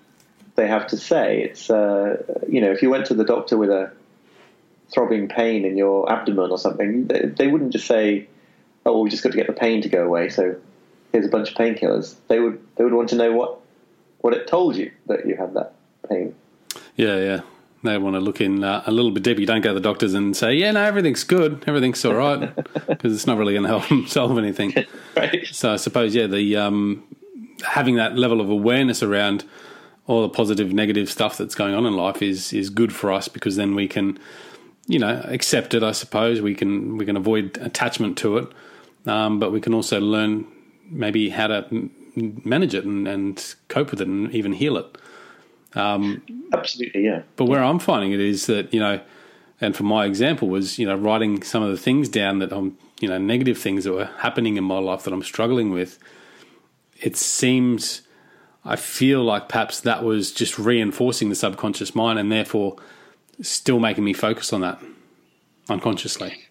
[0.57, 1.43] they have to say.
[1.43, 3.93] It's uh, you know if you went to the doctor with a
[4.93, 8.27] throbbing pain in your abdomen or something, they, they wouldn't just say,
[8.87, 10.57] "Oh, we just got to get the pain to go away." So
[11.13, 12.15] here's a bunch of painkillers.
[12.29, 13.61] They would they would want to know what
[14.23, 15.75] what it told you that you had that
[16.09, 16.35] pain.
[16.97, 17.41] Yeah, yeah
[17.83, 19.40] they want to look in uh, a little bit deeper.
[19.40, 22.55] You don't go to the doctors and say, "Yeah, no, everything's good, everything's all right,"
[22.87, 24.75] because it's not really going to help them solve anything.
[25.16, 25.47] right.
[25.51, 27.05] So I suppose, yeah, the um,
[27.64, 29.45] having that level of awareness around
[30.07, 33.29] all the positive, negative stuff that's going on in life is is good for us
[33.29, 34.18] because then we can,
[34.87, 35.83] you know, accept it.
[35.83, 38.49] I suppose we can we can avoid attachment to it,
[39.07, 40.47] um, but we can also learn
[40.88, 44.99] maybe how to manage it and, and cope with it and even heal it.
[45.75, 47.23] Um, Absolutely, yeah.
[47.37, 49.01] But where I'm finding it is that you know,
[49.61, 52.77] and for my example was you know writing some of the things down that I'm
[53.01, 55.99] you know negative things that were happening in my life that I'm struggling with.
[57.01, 58.03] It seems,
[58.65, 62.77] I feel like perhaps that was just reinforcing the subconscious mind, and therefore
[63.41, 64.81] still making me focus on that
[65.69, 66.45] unconsciously.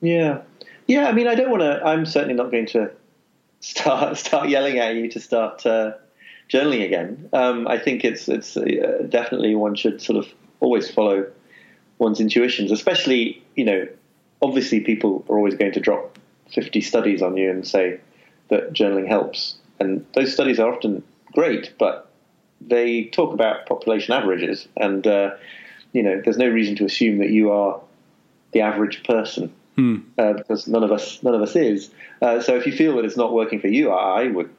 [0.00, 0.42] Yeah,
[0.86, 1.08] yeah.
[1.08, 1.82] I mean, I don't want to.
[1.84, 2.90] I'm certainly not going to
[3.60, 5.64] start start yelling at you to start.
[5.64, 5.92] Uh,
[6.50, 7.28] journaling again.
[7.32, 10.26] Um, I think it's it's uh, definitely one should sort of
[10.60, 11.26] always follow
[11.98, 13.88] one's intuitions, especially you know,
[14.42, 16.18] obviously people are always going to drop
[16.52, 18.00] fifty studies on you and say
[18.48, 22.10] that journaling helps, and those studies are often great, but
[22.60, 25.30] they talk about population averages, and uh,
[25.92, 27.80] you know, there's no reason to assume that you are
[28.52, 29.98] the average person Hmm.
[30.18, 31.90] uh, because none of us none of us is.
[32.20, 34.50] Uh, so if you feel that it's not working for you, I, I would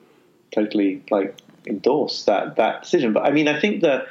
[0.52, 3.14] totally like endorse that that decision.
[3.14, 4.08] But I mean, I think that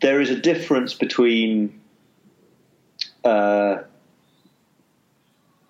[0.00, 1.80] there is a difference between.
[3.24, 3.82] Uh,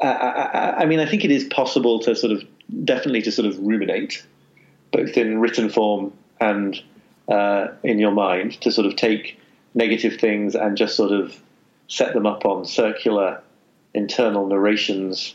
[0.01, 2.45] I, I, I mean, I think it is possible to sort of
[2.85, 4.25] definitely to sort of ruminate,
[4.93, 6.81] both in written form and
[7.29, 9.41] uh, in your mind, to sort of take
[9.75, 11.41] negative things and just sort of
[11.89, 13.43] set them up on circular
[13.95, 15.35] internal narrations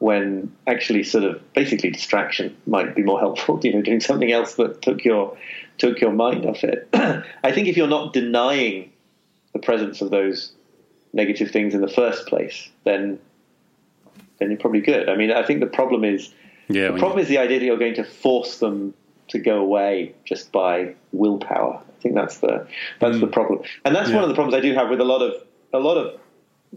[0.00, 4.54] when actually sort of basically distraction might be more helpful you know doing something else
[4.54, 5.36] that took your
[5.78, 6.88] took your mind off it
[7.44, 8.90] i think if you're not denying
[9.52, 10.52] the presence of those
[11.12, 13.18] negative things in the first place then
[14.38, 16.32] then you're probably good i mean i think the problem is
[16.68, 16.92] Yeah.
[16.92, 18.94] the problem you- is the idea that you're going to force them
[19.30, 21.80] to go away just by willpower.
[21.80, 22.66] I think that's the
[22.98, 23.20] that's hmm.
[23.20, 24.16] the problem, and that's Yeah.
[24.16, 25.34] one of the problems I do have with a lot of
[25.72, 26.18] a lot of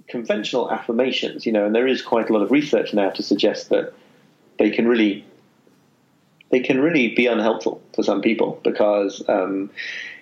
[0.08, 1.45] conventional affirmations.
[1.45, 3.93] You know, and there is quite a lot of research now to suggest that
[4.58, 5.25] they can really
[6.51, 9.71] they can really be unhelpful for some people because um,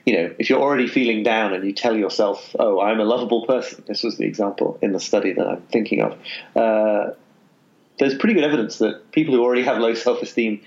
[0.06, 3.46] you know if you're already feeling down and you tell yourself, "Oh, I'm a lovable
[3.46, 6.18] person," this was the example in the study that I'm thinking of.
[6.56, 7.12] Uh,
[8.00, 10.62] there's pretty good evidence that people who already have low self-esteem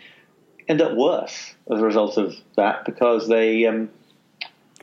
[0.69, 3.89] end up worse as a result of that because they um,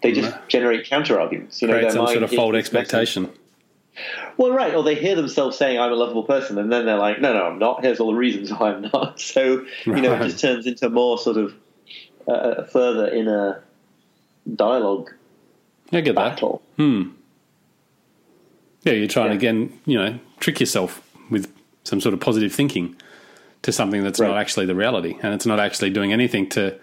[0.02, 1.62] they just generate counter arguments.
[1.62, 3.30] You know, create some sort of false expectation.
[4.38, 7.22] Well, right, or they hear themselves saying, "I'm a lovable person," and then they're like,
[7.22, 7.84] "No, no, I'm not.
[7.84, 11.18] Here's all the reasons why I'm not." So you know, it just turns into more
[11.18, 11.54] sort of
[12.28, 13.64] uh, further inner
[14.56, 15.12] dialogue
[15.92, 16.36] I get that.
[16.36, 16.62] battle.
[16.78, 17.04] Yeah,
[18.94, 19.32] you're trying Yeah.
[19.32, 21.52] to again, you know, trick yourself with
[21.84, 22.96] some sort of positive thinking
[23.64, 26.76] to something that's not actually the reality, and it's not actually doing anything to,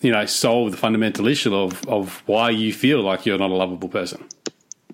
[0.00, 3.54] you know, solve the fundamental issue of of why you feel like you're not a
[3.54, 4.24] lovable person.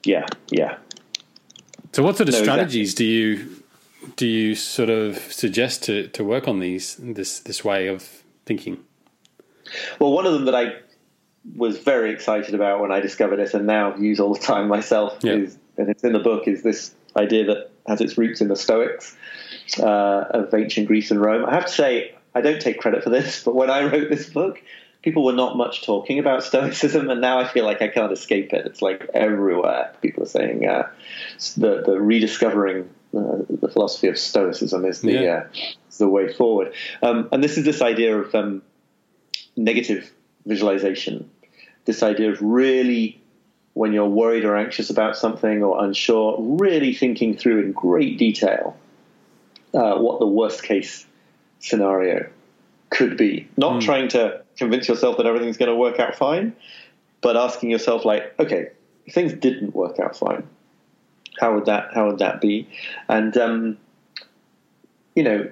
[0.06, 0.76] Yeah, yeah.
[1.92, 2.44] So, what sort of No, exactly.
[2.44, 3.62] strategies do you
[4.16, 8.02] do you sort of suggest to to work on these this this way of
[8.44, 8.78] thinking?
[9.98, 10.74] Well, one of them that I
[11.56, 15.18] was very excited about when I discovered it, and now use all the time myself,
[15.22, 15.32] Yeah.
[15.34, 18.56] is and it's in the book, is this idea that has its roots in the
[18.56, 19.16] Stoics
[19.80, 19.84] uh,
[20.30, 21.44] of ancient Greece and Rome.
[21.44, 24.28] I have to say, I don't take credit for this, but when I wrote this
[24.28, 24.62] book,
[25.06, 28.52] people were not much talking about Stoicism, and now I feel like I can't escape
[28.52, 28.66] it.
[28.66, 29.94] It's like everywhere.
[30.02, 30.90] People are saying uh,
[31.56, 35.44] the the rediscovering uh, the philosophy of Stoicism is the Yeah.
[35.44, 35.48] uh,
[35.88, 36.74] is the way forward.
[37.02, 38.62] Um, and this is this idea of um,
[39.56, 40.10] negative
[40.44, 41.30] visualization.
[41.84, 43.22] This idea of really,
[43.74, 48.76] when you're worried or anxious about something or unsure, really thinking through in great detail
[49.72, 51.06] uh, what the worst case
[51.60, 52.28] scenario
[52.90, 53.46] could be.
[53.56, 56.54] Not trying to convince yourself that everything's going to work out fine,
[57.20, 58.70] but asking yourself, like, okay,
[59.06, 60.46] if things didn't work out fine,
[61.38, 62.68] how would that how would that be?
[63.08, 63.78] And um,
[65.14, 65.50] you know,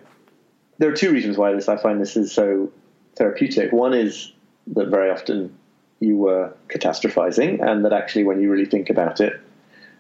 [0.78, 2.72] there are two reasons why this I find this is so
[3.16, 3.72] therapeutic.
[3.72, 4.32] One is
[4.68, 5.56] that very often
[6.00, 9.40] you were catastrophizing, and that actually, when you really think about it,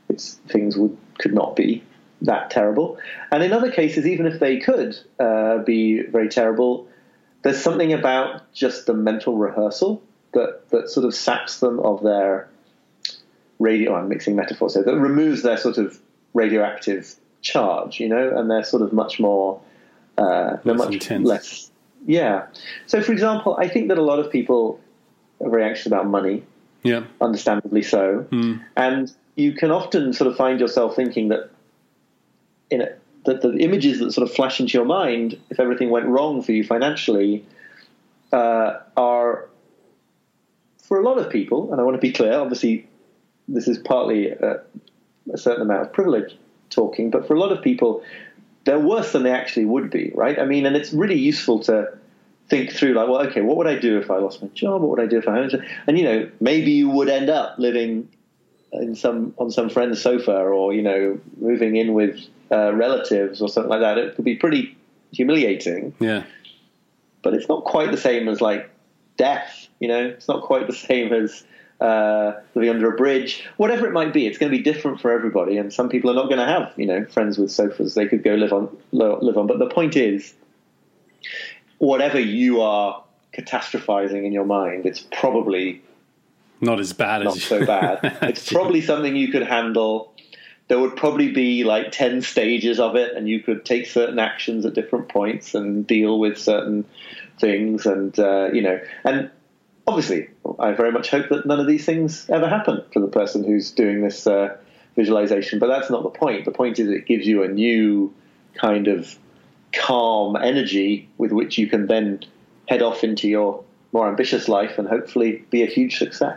[0.08, 1.82] it's things would could not be
[2.22, 2.98] that terrible.
[3.30, 6.88] And in other cases, even if they could uh, be very terrible,
[7.44, 10.02] there's something about just the mental rehearsal
[10.32, 12.48] that that sort of saps them of their
[13.58, 13.94] radio.
[13.94, 14.82] I'm mixing metaphors here.
[14.82, 15.98] That removes their sort of
[16.32, 19.60] radioactive charge, you know, and they're sort of much more
[20.18, 21.26] uh, Less much intense.
[21.28, 21.70] less.
[22.06, 22.46] Yeah.
[22.86, 24.80] So, for example, I think that a lot of people
[25.40, 26.42] are very anxious about money,
[26.82, 28.54] Yeah, understandably so, Hmm.
[28.76, 31.50] and you can often sort of find yourself thinking that
[32.70, 36.06] in it, that the images that sort of flash into your mind, if everything went
[36.06, 37.44] wrong for you financially,
[38.32, 39.48] uh, are
[40.82, 42.34] for a lot of people, and I want to be clear.
[42.34, 42.86] Obviously,
[43.48, 44.60] this is partly a,
[45.32, 46.36] a certain amount of privilege
[46.70, 48.02] talking, but for a lot of people,
[48.64, 50.38] they're worse than they actually would be, right?
[50.38, 51.96] I mean, and it's really useful to
[52.48, 54.82] think through, like, well, okay, what would I do if I lost my job?
[54.82, 55.64] What would I do if I had?
[55.86, 58.08] And you know, maybe you would end up living
[58.80, 62.20] in some on some friend's sofa, or you know, moving in with
[62.50, 63.98] uh, relatives or something like that.
[63.98, 64.76] It could be pretty
[65.12, 66.24] humiliating, yeah,
[67.22, 68.70] but it's not quite the same as like
[69.16, 69.68] death.
[69.80, 71.44] You know, it's not quite the same as
[71.80, 73.44] uh, living under a bridge.
[73.56, 75.56] Whatever it might be, it's going to be different for everybody.
[75.56, 78.22] And some people are not going to have you know friends with sofas they could
[78.22, 79.46] go live on live on.
[79.46, 80.34] But the point is,
[81.78, 83.02] whatever you are
[83.32, 85.82] catastrophizing in your mind, it's probably
[86.60, 87.98] not as bad as not so bad.
[88.22, 90.12] it's probably something you could handle.
[90.68, 94.64] There would probably be like 10 stages of it, and you could take certain actions
[94.64, 96.86] at different points and deal with certain
[97.38, 97.84] things.
[97.86, 99.30] And, uh, you know, and
[99.86, 100.28] obviously,
[100.58, 103.70] I very much hope that none of these things ever happen to the person who's
[103.72, 104.56] doing this uh,
[104.96, 105.58] visualization.
[105.58, 106.44] But that's not the point.
[106.44, 108.14] The point is it gives you a new
[108.54, 109.18] kind of
[109.72, 112.20] calm energy with which you can then
[112.68, 113.63] head off into your
[113.94, 116.36] more ambitious life and hopefully be a huge success.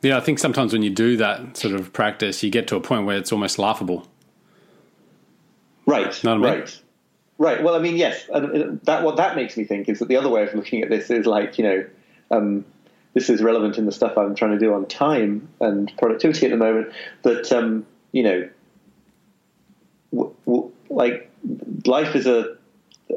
[0.00, 2.80] Yeah, I think sometimes when you do that sort of practice, you get to a
[2.80, 4.08] point where it's almost laughable.
[5.86, 6.24] Right.
[6.24, 6.80] Not right.
[7.38, 7.62] Right.
[7.62, 8.26] Well, I mean, yes.
[8.28, 11.10] That what that makes me think is that the other way of looking at this
[11.10, 11.86] is like you know,
[12.30, 12.64] um,
[13.14, 16.50] this is relevant in the stuff I'm trying to do on time and productivity at
[16.50, 16.92] the moment.
[17.22, 18.48] That um, you know,
[20.12, 21.30] w- w- like
[21.84, 22.56] life is a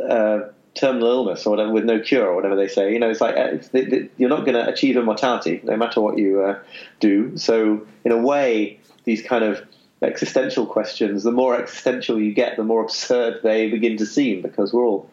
[0.09, 2.93] uh, terminal illness or whatever with no cure or whatever they say.
[2.93, 6.17] You know, it's like uh, it's, you're not going to achieve immortality no matter what
[6.17, 6.59] you uh,
[6.99, 7.37] do.
[7.37, 9.65] So in a way, these kind of
[10.01, 14.73] existential questions, the more existential you get, the more absurd they begin to seem because
[14.73, 15.09] we're all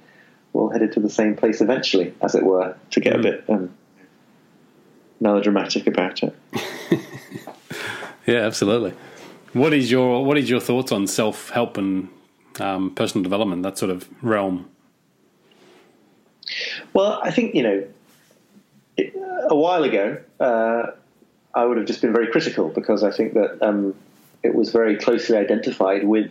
[0.53, 3.45] we're all headed to the same place eventually, as it were, to get a bit
[3.49, 3.73] um,
[5.19, 6.35] melodramatic about it.
[8.27, 8.93] yeah, absolutely.
[9.53, 12.09] What is your what is your thoughts on self help and
[12.59, 14.69] um, personal development, that sort of realm?
[16.93, 17.87] Well, I think you know,
[19.49, 20.93] a while ago, uh,
[21.55, 23.95] I would have just been very critical because I think that um,
[24.43, 26.31] it was very closely identified with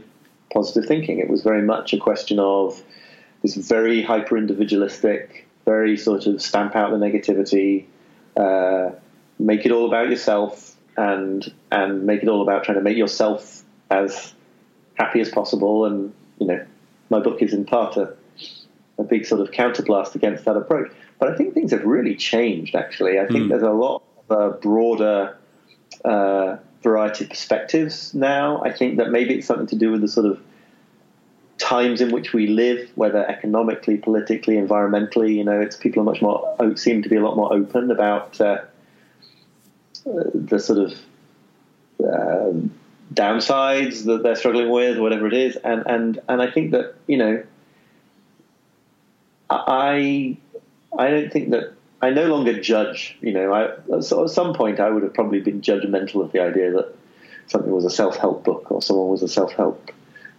[0.54, 1.20] positive thinking.
[1.20, 2.82] It was very much a question of
[3.42, 7.86] this very hyper individualistic, very sort of stamp out the negativity,
[8.38, 8.92] uh,
[9.40, 13.64] make it all about yourself, and and make it all about trying to make yourself
[13.90, 14.34] as
[14.96, 15.86] happy as possible.
[15.86, 16.66] And you know,
[17.10, 18.14] my book is in part a,
[18.98, 20.92] a big sort of counterblast against that approach.
[21.20, 22.76] But I think things have really changed.
[22.76, 23.50] Actually, I think mm.
[23.50, 25.38] there's a lot of a broader
[26.04, 28.62] uh, variety of perspectives now.
[28.64, 30.42] I think that maybe it's something to do with the sort of
[31.58, 35.36] times in which we live, whether economically, politically, environmentally.
[35.36, 38.42] You know, it's people are much more seem to be a lot more open about
[38.42, 38.62] uh,
[40.06, 40.94] the sort of
[42.04, 42.52] uh,
[43.14, 47.18] downsides that they're struggling with, whatever it is, and and and I think that you
[47.18, 47.44] know,
[49.52, 50.38] I
[50.98, 53.18] I don't think that I no longer judge.
[53.22, 56.40] You know, I, so at some point I would have probably been judgmental of the
[56.40, 56.96] idea that
[57.48, 59.92] something was a self-help book or someone was a self-help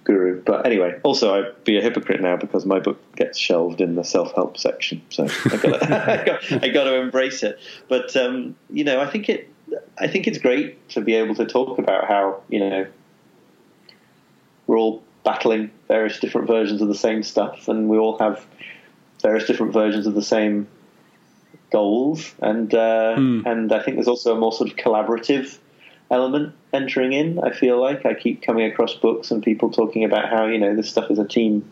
[0.04, 0.42] guru.
[0.42, 4.04] But anyway, also I'd be a hypocrite now because my book gets shelved in the
[4.04, 7.58] self-help section, so I got I got to embrace it.
[7.88, 9.48] But um, you know, I think it
[9.98, 12.86] I think it's great to be able to talk about how you know
[14.66, 18.44] we're all battling various different versions of the same stuff, and we all have
[19.22, 20.66] various different versions of the same
[21.70, 23.46] goals, and uh, mm.
[23.46, 25.58] and I think there's also a more sort of collaborative
[26.10, 27.38] element entering in.
[27.40, 30.76] I feel like I keep coming across books and people talking about how you know
[30.76, 31.70] this stuff is a team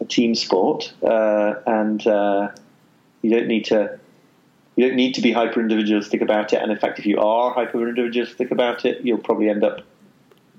[0.00, 2.50] a team sport, uh, and uh,
[3.22, 3.98] you don't need to
[4.76, 6.62] you don't need to be hyper individualistic about it.
[6.62, 9.82] And in fact, if you are hyper individualistic about it, you'll probably end up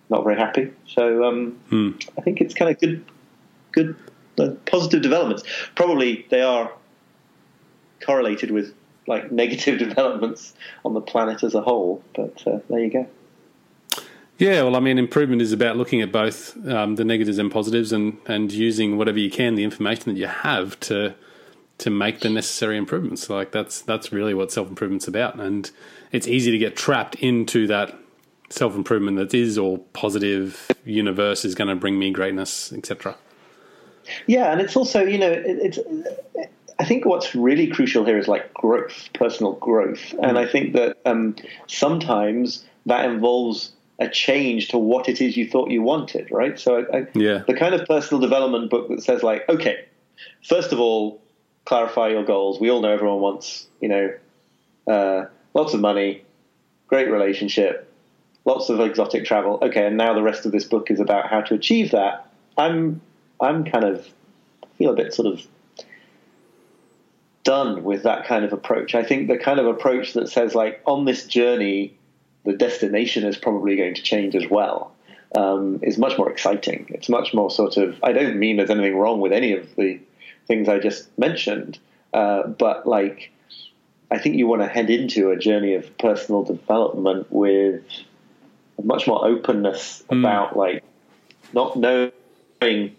[0.09, 0.72] not very happy.
[0.86, 1.91] So um, hmm.
[2.18, 3.03] I think it's kind of good,
[3.72, 3.95] good,
[4.66, 5.44] positive developments.
[5.76, 6.72] Probably they are
[8.06, 8.74] correlated with
[9.08, 10.54] like negative developments
[10.86, 12.04] on the planet as a whole.
[12.16, 13.08] But uh, there you go.
[14.40, 17.92] Yeah, well, I mean, improvement is about looking at both um, the negatives and positives,
[17.92, 21.16] and and using whatever you can, the information that you have to
[21.78, 23.30] to make the necessary improvements.
[23.30, 25.70] Like that's that's really what self improvement's about, and
[26.12, 27.96] it's easy to get trapped into that
[28.50, 33.16] self improvement that is all positive universe is going to bring me greatness, etc.
[34.28, 35.80] Yeah, and it's also you know it, it's.
[36.80, 40.28] I think what's really crucial here is like growth, personal growth, mm.
[40.28, 41.36] and I think that um,
[41.68, 46.60] sometimes that involves a change to what it is you thought you wanted, right?
[46.60, 49.86] So, I, yeah, the kind of personal development book that says like, okay,
[50.43, 51.22] first of all,
[51.66, 52.60] clarify your goals.
[52.60, 54.14] We all know everyone wants, you know,
[54.88, 56.24] uh, lots of money,
[56.88, 57.91] great relationship,
[58.45, 59.60] lots of exotic travel.
[59.62, 62.30] Okay, and now the rest of this book is about how to achieve that.
[62.58, 63.01] I'm
[63.42, 64.08] I'm kind of
[64.78, 65.46] feel a bit sort of
[67.44, 68.96] done with that kind of approach.
[68.96, 71.98] I think the kind of approach that says like on this journey,
[72.46, 74.92] the destination is probably going to change as well.
[75.36, 76.86] Um, is much more exciting.
[76.90, 77.98] It's much more sort of.
[78.04, 80.00] I don't mean there's anything wrong with any of the
[80.48, 81.80] things I just mentioned,
[82.14, 83.32] uh, but like
[84.12, 87.84] I think you want to head into a journey of personal development with
[88.84, 90.20] much more openness mm.
[90.20, 90.84] about like
[91.52, 92.96] not knowing,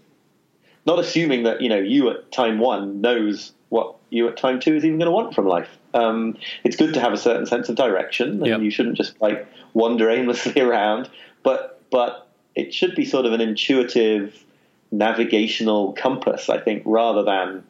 [0.87, 4.75] not assuming that you know you at time one knows what you at time two
[4.75, 5.69] is even going to want from life.
[5.95, 8.61] Um, it's good to have a certain sense of direction, and yep.
[8.61, 11.11] you shouldn't just like wander aimlessly around.
[11.43, 14.45] But but it should be sort of an intuitive
[14.93, 17.65] navigational compass, I think, rather than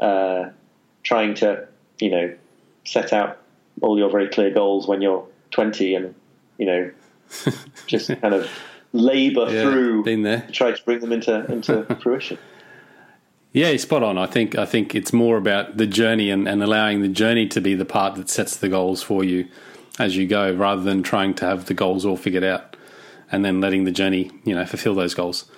[0.00, 0.50] uh,
[1.02, 1.66] trying to
[1.98, 2.34] you know
[2.84, 3.38] set out
[3.82, 6.14] all your very clear goals when you're 20 and
[6.58, 6.90] you know
[7.86, 8.50] just kind of
[8.92, 10.42] labor Yeah, through been there.
[10.42, 12.38] to try to bring them into into fruition.
[13.52, 14.16] Yeah, spot on.
[14.18, 17.60] I think I think it's more about the journey and, and allowing the journey to
[17.60, 19.48] be the part that sets the goals for you
[19.98, 22.76] as you go, rather than trying to have the goals all figured out
[23.32, 25.50] and then letting the journey, you know, fulfill those goals.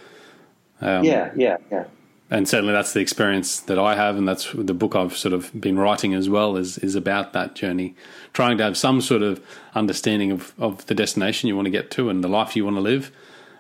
[0.80, 1.84] Um, Yeah, yeah, yeah.
[2.32, 5.52] And certainly that's the experience that I have, and that's the book I've sort of
[5.60, 7.94] been writing as well is is about that journey,
[8.32, 9.38] trying to have some sort of
[9.74, 12.76] understanding of of the destination you want to get to and the life you want
[12.76, 13.12] to live,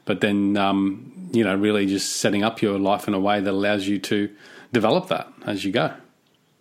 [0.06, 3.50] but then um, you know really just setting up your life in a way that
[3.50, 4.30] allows you to
[4.72, 5.92] develop that as you go.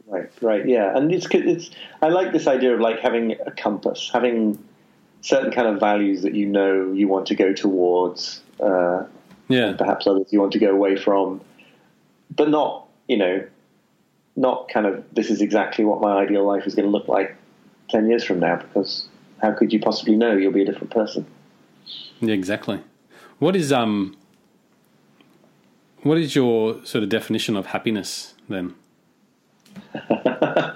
[0.08, 1.72] Right, right, yeah, and it's it's.
[2.02, 4.62] I like this idea of like having a compass, having
[5.22, 8.42] certain kind of values that you know you want to go towards.
[8.60, 9.06] Uh,
[9.48, 11.42] Yeah, perhaps others you want to go away from,
[12.36, 13.46] but not, you know,
[14.36, 17.36] not kind of this is exactly what my ideal life is going to look like
[17.90, 19.08] 10 years from now, because
[19.42, 21.26] how could you possibly know you'll be a different person?
[22.22, 22.80] yeah, exactly.
[23.40, 24.16] What is um,
[26.04, 28.76] what is your sort of definition of happiness then?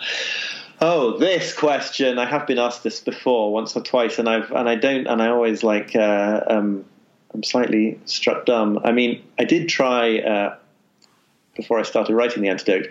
[0.82, 2.20] Oh, this question!
[2.20, 5.22] I have been asked this before, once or twice, and I've and I don't, and
[5.22, 6.84] I always like uh, um,
[7.34, 8.80] I'm slightly struck dumb.
[8.84, 10.58] I mean, I did try uh,
[11.56, 12.90] before I started writing the antidote.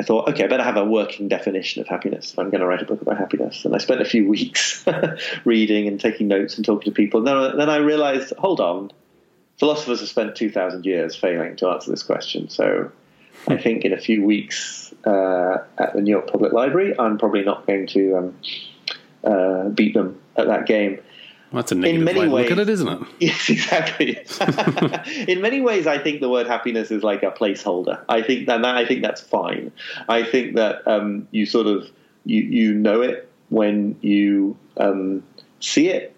[0.00, 2.82] I thought, okay, I better have a working definition of happiness I'm going to write
[2.82, 3.64] a book about happiness.
[3.64, 4.84] And I spent a few weeks
[5.44, 7.18] reading and taking notes and talking to people.
[7.18, 8.92] And then, then I realized, hold on,
[9.58, 12.48] philosophers have spent 2,000 years failing to answer this question.
[12.48, 12.92] So
[13.48, 17.42] I think in a few weeks uh, at the New York Public Library, I'm probably
[17.42, 18.36] not going to um,
[19.24, 21.00] uh, beat them at that game.
[21.50, 23.08] Well, that's a negative many way to look at it, isn't it?
[23.20, 24.18] Yes, exactly.
[25.32, 28.02] in many ways, I think the word happiness is like a placeholder.
[28.08, 29.72] I think that, that I think that's fine.
[30.08, 31.90] I think that um, you sort of
[32.24, 35.22] you you know it when you um,
[35.60, 36.14] see it.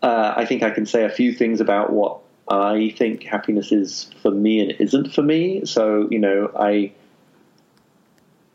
[0.00, 4.10] Uh, I think I can say a few things about what I think happiness is
[4.22, 5.64] for me and isn't for me.
[5.64, 6.92] So you know, I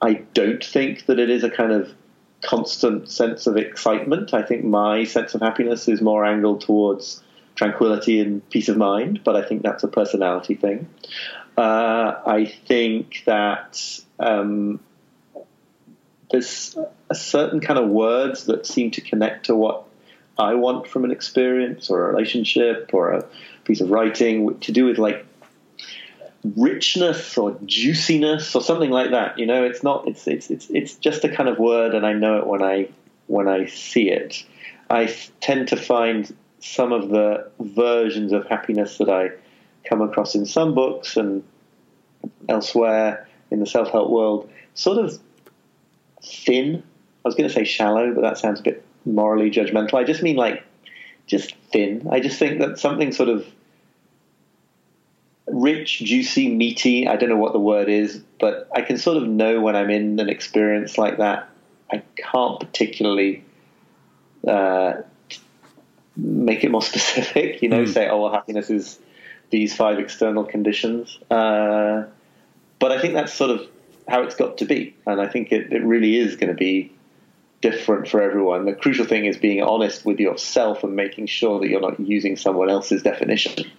[0.02, 1.94] I don't think that it is a kind of
[2.44, 4.34] constant sense of excitement.
[4.34, 7.24] I think my sense of happiness is more angled towards
[7.56, 10.88] tranquility and peace of mind, but I think that's a personality thing.
[11.58, 13.80] Uh, I think that
[14.20, 14.80] um,
[16.32, 16.76] there's
[17.10, 19.86] a certain kind of words that seem to connect to what
[20.38, 23.26] I want from an experience or a relationship or a
[23.66, 25.26] piece of writing to do with like
[26.44, 29.40] richness or juiciness or something like that.
[29.40, 30.08] You know, it's not.
[30.08, 32.90] It's it's it's it's just a kind of word, and I know it when I
[33.28, 34.44] when I see it.
[34.90, 39.32] I tend to find some of the versions of happiness that I
[39.88, 41.44] come across in some books and
[42.48, 45.20] elsewhere in the self help world sort of
[46.24, 46.84] thin.
[47.26, 49.96] I was going to say shallow, but that sounds a bit morally judgmental.
[49.96, 50.64] I just mean like
[51.28, 52.08] just thin.
[52.12, 53.46] I just think that something sort of
[55.54, 57.08] rich, juicy, meaty.
[57.08, 59.90] I don't know what the word is, but I can sort of know when I'm
[59.90, 61.50] in an experience like that.
[61.92, 63.46] I can't particularly
[64.48, 64.94] uh,
[66.18, 67.62] make it more specific.
[67.62, 67.94] You know, Mm.
[67.94, 69.00] say, "Oh, well, happiness is
[69.52, 72.06] these five external conditions." Uh,
[72.80, 73.62] but I think that's sort of
[74.08, 76.92] how it's got to be, and I think it, it really is going to be
[77.62, 78.66] different for everyone.
[78.66, 82.36] The crucial thing is being honest with yourself and making sure that you're not using
[82.36, 83.72] someone else's definition.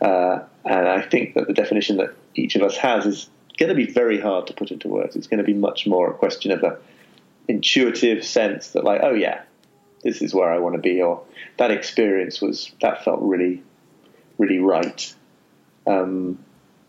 [0.00, 3.74] Uh, and I think that the definition that each of us has is going to
[3.74, 5.16] be very hard to put into words.
[5.16, 6.78] It's going to be much more a question of a
[7.48, 9.42] intuitive sense that, like, oh yeah,
[10.02, 11.22] this is where I want to be, or
[11.56, 13.62] that experience was that felt really,
[14.38, 15.14] really right.
[15.86, 16.38] Um,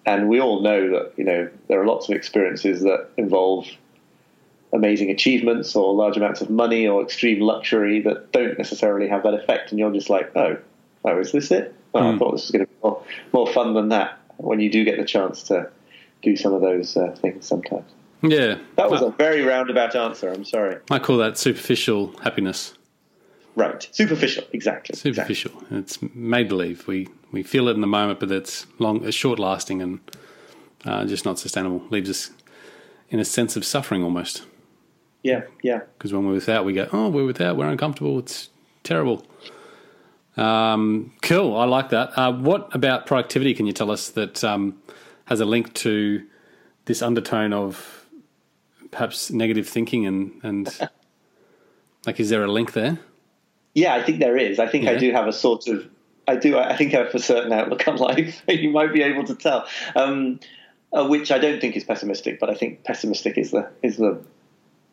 [0.05, 3.67] and we all know that you know there are lots of experiences that involve
[4.73, 9.33] amazing achievements or large amounts of money or extreme luxury that don't necessarily have that
[9.33, 10.57] effect, and you're just like, oh,
[11.07, 11.73] oh, is this it?
[11.93, 12.17] Oh, I Hmm.
[12.19, 13.03] thought this was going to be more,
[13.33, 14.17] more fun than that.
[14.37, 15.69] When you do get the chance to
[16.21, 17.89] do some of those uh, things, sometimes
[18.21, 20.29] Yeah, that was I, a very roundabout answer.
[20.31, 20.77] I'm sorry.
[20.91, 22.73] I call that superficial happiness.
[23.55, 24.93] Right, superficial, exactly.
[24.93, 25.33] exactly.
[25.33, 25.51] Superficial.
[25.71, 26.87] It's made believe.
[26.87, 29.99] We we feel it in the moment, but it's long, it's short lasting, and
[30.85, 31.81] uh, just not sustainable.
[31.89, 32.29] Leaves us
[33.09, 34.43] in a sense of suffering almost.
[35.23, 35.81] Yeah, yeah.
[35.97, 38.49] Because when we're without, we go, oh, we're without, we're uncomfortable, it's
[38.83, 39.25] terrible.
[40.37, 42.17] Um, cool, I like that.
[42.17, 44.81] Uh, what about productivity can you tell us that um,
[45.25, 46.23] has a link to
[46.85, 48.05] this undertone of
[48.91, 50.89] perhaps negative thinking and, and
[52.05, 52.99] like, is there a link there?
[53.73, 54.59] Yeah, I think there is.
[54.59, 55.87] I think I do have a sort of.
[56.27, 56.57] I do.
[56.57, 58.41] I think I have a certain outlook on life.
[58.47, 60.39] you might be able to tell, um,
[60.91, 64.19] uh, which I don't think is pessimistic, but I think pessimistic is the is the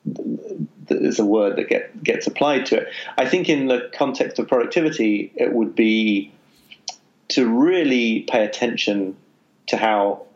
[0.04, 2.88] that is a word that get, gets applied to it.
[3.16, 6.32] I think in the context of productivity, it would be
[7.28, 9.16] to really pay attention
[9.68, 10.26] to how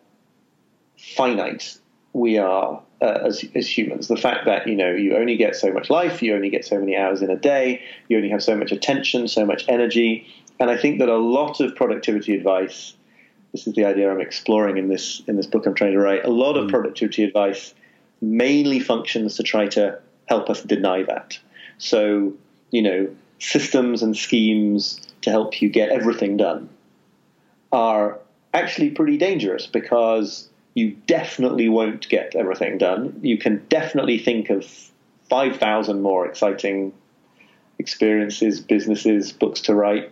[0.97, 1.79] finite
[2.13, 4.09] we are uh, as, as humans.
[4.09, 6.79] The fact that you know you only get so much life, you only get so
[6.79, 10.27] many hours in a day, you only have so much attention, so much energy,
[10.59, 12.95] and I think that a lot of productivity advice.
[13.53, 16.25] This is the idea I'm exploring in this in this book I'm trying to write.
[16.25, 16.71] A lot of mm.
[16.71, 17.75] productivity advice
[18.21, 19.99] mainly functions to try to
[20.29, 21.39] help us deny that.
[21.79, 22.35] So
[22.71, 23.09] you know
[23.39, 26.69] systems and schemes to help you get everything done
[27.73, 28.19] are
[28.55, 33.19] actually pretty dangerous because you definitely won't get everything done.
[33.23, 34.65] You can definitely think of
[35.29, 36.93] 5,000 more exciting
[37.79, 40.11] experiences, businesses, books to write,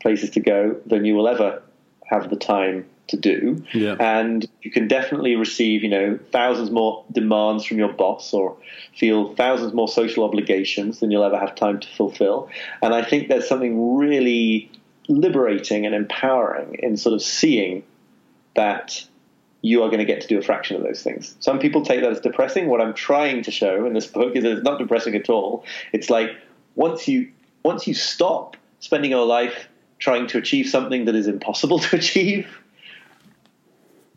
[0.00, 1.62] places to go than you will ever
[2.06, 3.64] have the time to do.
[3.72, 3.96] Yeah.
[4.00, 8.56] And you can definitely receive, you know, thousands more demands from your boss or
[8.96, 12.48] feel thousands more social obligations than you'll ever have time to fulfill.
[12.82, 14.70] And I think there's something really
[15.08, 17.82] liberating and empowering in sort of seeing
[18.54, 19.04] that
[19.60, 21.36] you are going to get to do a fraction of those things.
[21.40, 22.68] Some people take that as depressing.
[22.68, 25.64] What I'm trying to show in this book is that it's not depressing at all.
[25.92, 26.30] It's like
[26.74, 27.30] once you
[27.62, 32.46] once you stop spending your life trying to achieve something that is impossible to achieve,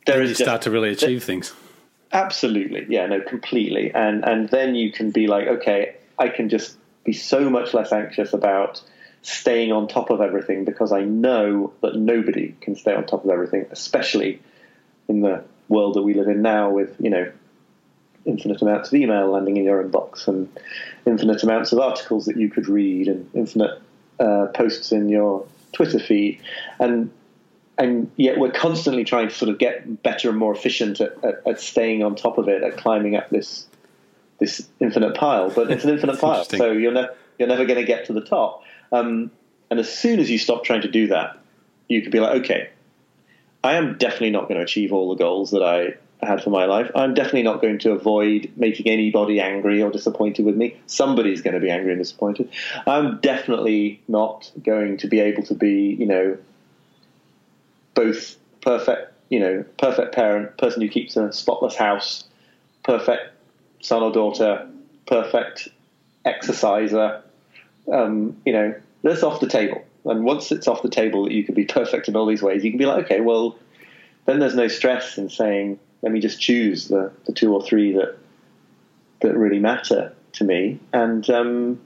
[0.08, 1.54] there is you start to really achieve things.
[2.12, 6.78] Absolutely, yeah, no, completely, and and then you can be like, okay, I can just
[7.04, 8.82] be so much less anxious about
[9.22, 13.30] staying on top of everything because I know that nobody can stay on top of
[13.30, 14.42] everything, especially
[15.08, 17.32] in the world that we live in now with, you know,
[18.26, 20.50] infinite amounts of email landing in your inbox and
[21.06, 23.82] infinite amounts of articles that you could read and infinite
[24.20, 26.40] uh, posts in your Twitter feed.
[26.80, 27.12] And
[27.78, 31.42] and yet we're constantly trying to sort of get better and more efficient at, at,
[31.46, 33.68] at staying on top of it, at climbing up this
[34.40, 35.50] this infinite pile.
[35.50, 37.10] But it's an infinite pile, so you're, ne-
[37.40, 38.64] you're never going to get to the top.
[38.92, 39.32] Um,
[39.70, 41.38] and as soon as you stop trying to do that,
[41.88, 42.70] you could be like, okay,
[43.64, 46.66] I am definitely not going to achieve all the goals that I had for my
[46.66, 46.90] life.
[46.96, 50.80] I'm definitely not going to avoid making anybody angry or disappointed with me.
[50.88, 52.50] Somebody's going to be angry and disappointed.
[52.88, 56.38] I'm definitely not going to be able to be, you know,
[57.98, 62.24] both perfect, you know, perfect parent, person who keeps a spotless house,
[62.84, 63.34] perfect
[63.82, 64.70] son or daughter,
[65.08, 65.68] perfect
[66.24, 67.24] exerciser,
[67.92, 69.84] um, you know, that's off the table.
[70.06, 72.64] And once it's off the table that you can be perfect in all these ways,
[72.64, 73.58] you can be like, okay, well,
[74.26, 77.94] then there's no stress in saying, let me just choose the, the two or three
[77.94, 78.16] that
[79.22, 80.80] that really matter to me.
[80.94, 81.80] And um,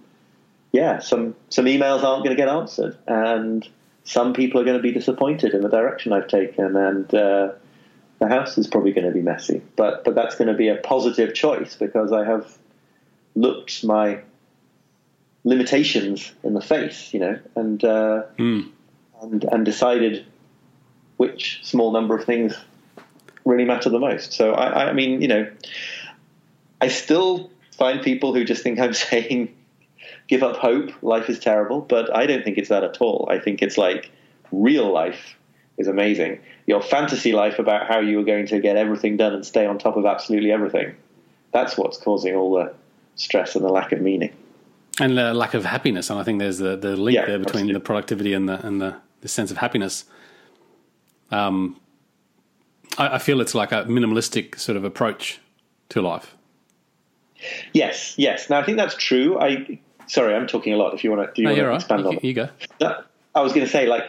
[0.73, 3.65] yeah, some some emails aren't going to get answered, and
[4.03, 7.53] some people are going to be disappointed in the direction I've taken, and uh,
[8.19, 9.61] the house is probably going to be messy.
[9.75, 12.57] But but that's going to be a positive choice because I have
[13.35, 14.21] looked my
[15.43, 18.69] limitations in the face, you know, and uh, mm.
[19.21, 20.25] and and decided
[21.17, 22.55] which small number of things
[23.45, 24.33] really matter the most.
[24.33, 25.51] So I, I mean, you know,
[26.79, 29.55] I still find people who just think I'm saying
[30.31, 33.27] give up hope, life is terrible, but I don't think it's that at all.
[33.29, 34.09] I think it's like
[34.51, 35.35] real life
[35.77, 36.39] is amazing.
[36.65, 39.77] Your fantasy life about how you are going to get everything done and stay on
[39.77, 40.95] top of absolutely everything.
[41.51, 42.73] That's what's causing all the
[43.15, 44.33] stress and the lack of meaning
[44.99, 46.09] and the lack of happiness.
[46.09, 47.73] And I think there's the, the link yeah, there between absolutely.
[47.73, 50.05] the productivity and the and the, the sense of happiness.
[51.29, 51.79] Um,
[52.97, 55.39] I, I, feel it's like a minimalistic sort of approach
[55.89, 56.35] to life.
[57.73, 58.49] Yes, yes.
[58.49, 59.39] Now I think that's true.
[59.39, 59.79] I
[60.11, 60.93] sorry, I'm talking a lot.
[60.93, 61.75] If you want to, do you no, want to right.
[61.75, 62.19] expand you, on?
[62.21, 63.03] You go.
[63.33, 64.03] I was going to say like.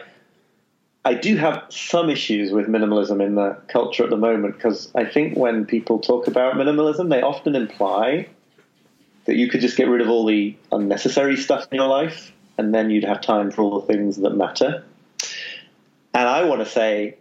[1.05, 5.03] I do have some issues with minimalism in the culture at the moment because I
[5.03, 8.29] think when people talk about minimalism, they often imply
[9.25, 12.73] that you could just get rid of all the unnecessary stuff in your life and
[12.73, 14.85] then you'd have time for all the things that matter.
[16.13, 17.17] And I want to say,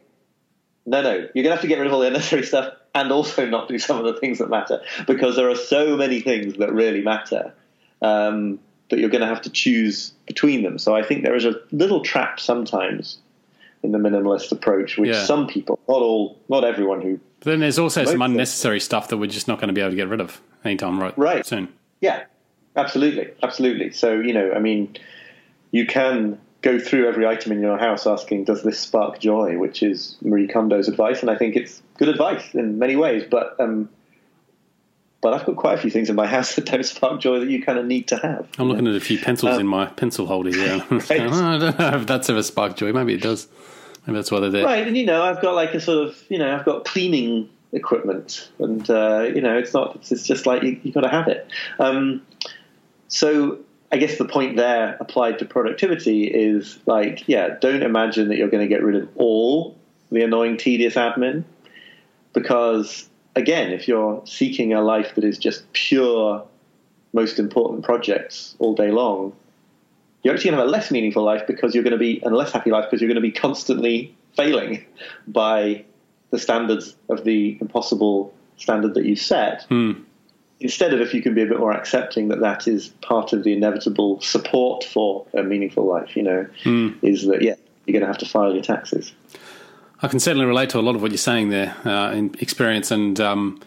[0.87, 3.11] no, no, you're going to have to get rid of all the unnecessary stuff and
[3.11, 6.57] also not do some of the things that matter because there are so many things
[6.59, 7.53] that really matter
[8.03, 8.59] um,
[8.93, 10.79] that you're going to have to choose between them.
[10.79, 13.17] So I think there is a little trap sometimes
[13.83, 15.25] in the minimalist approach, which yeah.
[15.25, 17.19] some people, not all, not everyone who.
[17.41, 19.93] But then there's also some unnecessary stuff that we're just not going to be able
[19.93, 21.47] to get rid of anytime right, right.
[21.47, 21.73] soon.
[22.03, 22.25] Yeah,
[22.77, 23.93] absolutely, absolutely.
[23.93, 24.95] So you know, I mean,
[25.71, 29.83] you can go through every item in your house asking, "Does this spark joy?" Which
[29.83, 33.25] is Marie Kondo's advice, and I think it's good advice in many ways.
[33.29, 33.89] But um,
[35.23, 37.49] but I've got quite a few things in my house that don't spark joy that
[37.49, 38.47] you kind of need to have.
[38.59, 38.91] I'm looking know?
[38.91, 40.85] at a few pencils um, in my pencil holder here.
[40.91, 41.11] right.
[41.11, 42.93] I don't know if that's ever sparked joy.
[42.93, 43.49] Maybe it does.
[44.07, 44.65] Maybe that's why they're there.
[44.65, 47.49] Right, and you know, I've got like a sort of, you know, I've got cleaning
[47.73, 49.97] equipment, and uh, you know, it's not.
[50.11, 51.49] It's just like you, have got to have it.
[51.79, 52.27] Um,
[53.07, 53.61] so
[53.93, 58.51] I guess the point there applied to productivity is like, yeah, don't imagine that you're
[58.51, 59.77] going to get rid of all
[60.11, 61.45] the annoying, tedious admin
[62.33, 66.45] because again, if you're seeking a life that is just pure,
[67.13, 69.33] most important projects all day long,
[70.23, 72.33] you're actually going to have a less meaningful life because you're going to be, and
[72.33, 74.85] a less happy life because you're going to be constantly failing
[75.27, 75.85] by
[76.31, 79.65] the standards of the impossible standard that you set.
[79.65, 79.93] Hmm.
[80.61, 83.43] Instead of if you can be a bit more accepting that that is part of
[83.43, 86.47] the inevitable support for a meaningful life, you know,
[87.03, 87.55] is that, yeah,
[87.85, 89.13] you're going to have to file your taxes.
[90.03, 92.91] I can certainly relate to a lot of what you're saying there uh, in experience,
[92.91, 93.61] and um,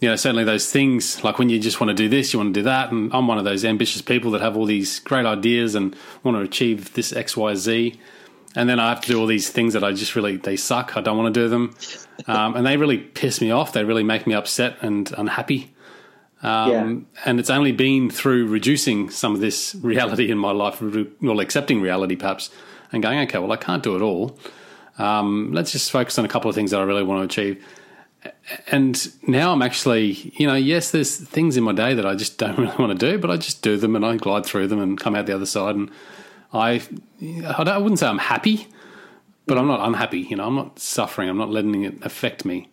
[0.00, 2.52] you know certainly those things like when you just want to do this, you want
[2.52, 5.24] to do that, and I'm one of those ambitious people that have all these great
[5.24, 8.00] ideas and want to achieve this X, Y, Z,
[8.56, 10.96] and then I have to do all these things that I just really they suck.
[10.96, 11.76] I don't want to do them,
[12.26, 13.72] um, and they really piss me off.
[13.72, 15.72] They really make me upset and unhappy.
[16.42, 17.20] Um, Yeah.
[17.24, 20.82] And it's only been through reducing some of this reality in my life,
[21.20, 22.50] well, accepting reality perhaps,
[22.92, 24.38] and going, okay, well, I can't do it all.
[24.98, 27.64] Um, let's just focus on a couple of things that I really want to achieve.
[28.66, 32.36] And now I'm actually, you know, yes, there's things in my day that I just
[32.36, 34.80] don't really want to do, but I just do them and I glide through them
[34.80, 35.76] and come out the other side.
[35.76, 35.90] And
[36.52, 36.82] I,
[37.22, 38.66] I, I wouldn't say I'm happy,
[39.46, 40.20] but I'm not unhappy.
[40.20, 41.28] You know, I'm not suffering.
[41.28, 42.68] I'm not letting it affect me.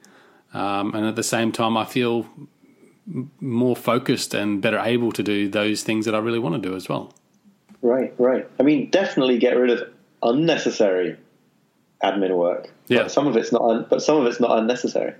[0.54, 2.26] Um, and at the same time, I feel
[3.40, 6.76] more focused and better able to do those things that I really want to do
[6.76, 7.14] as well.
[7.82, 8.50] Right, right.
[8.60, 11.18] I mean, definitely get rid of unnecessary
[12.04, 12.72] admin work.
[12.88, 13.04] Yeah.
[13.04, 15.14] But some of it's not, un- but some of it's not unnecessary.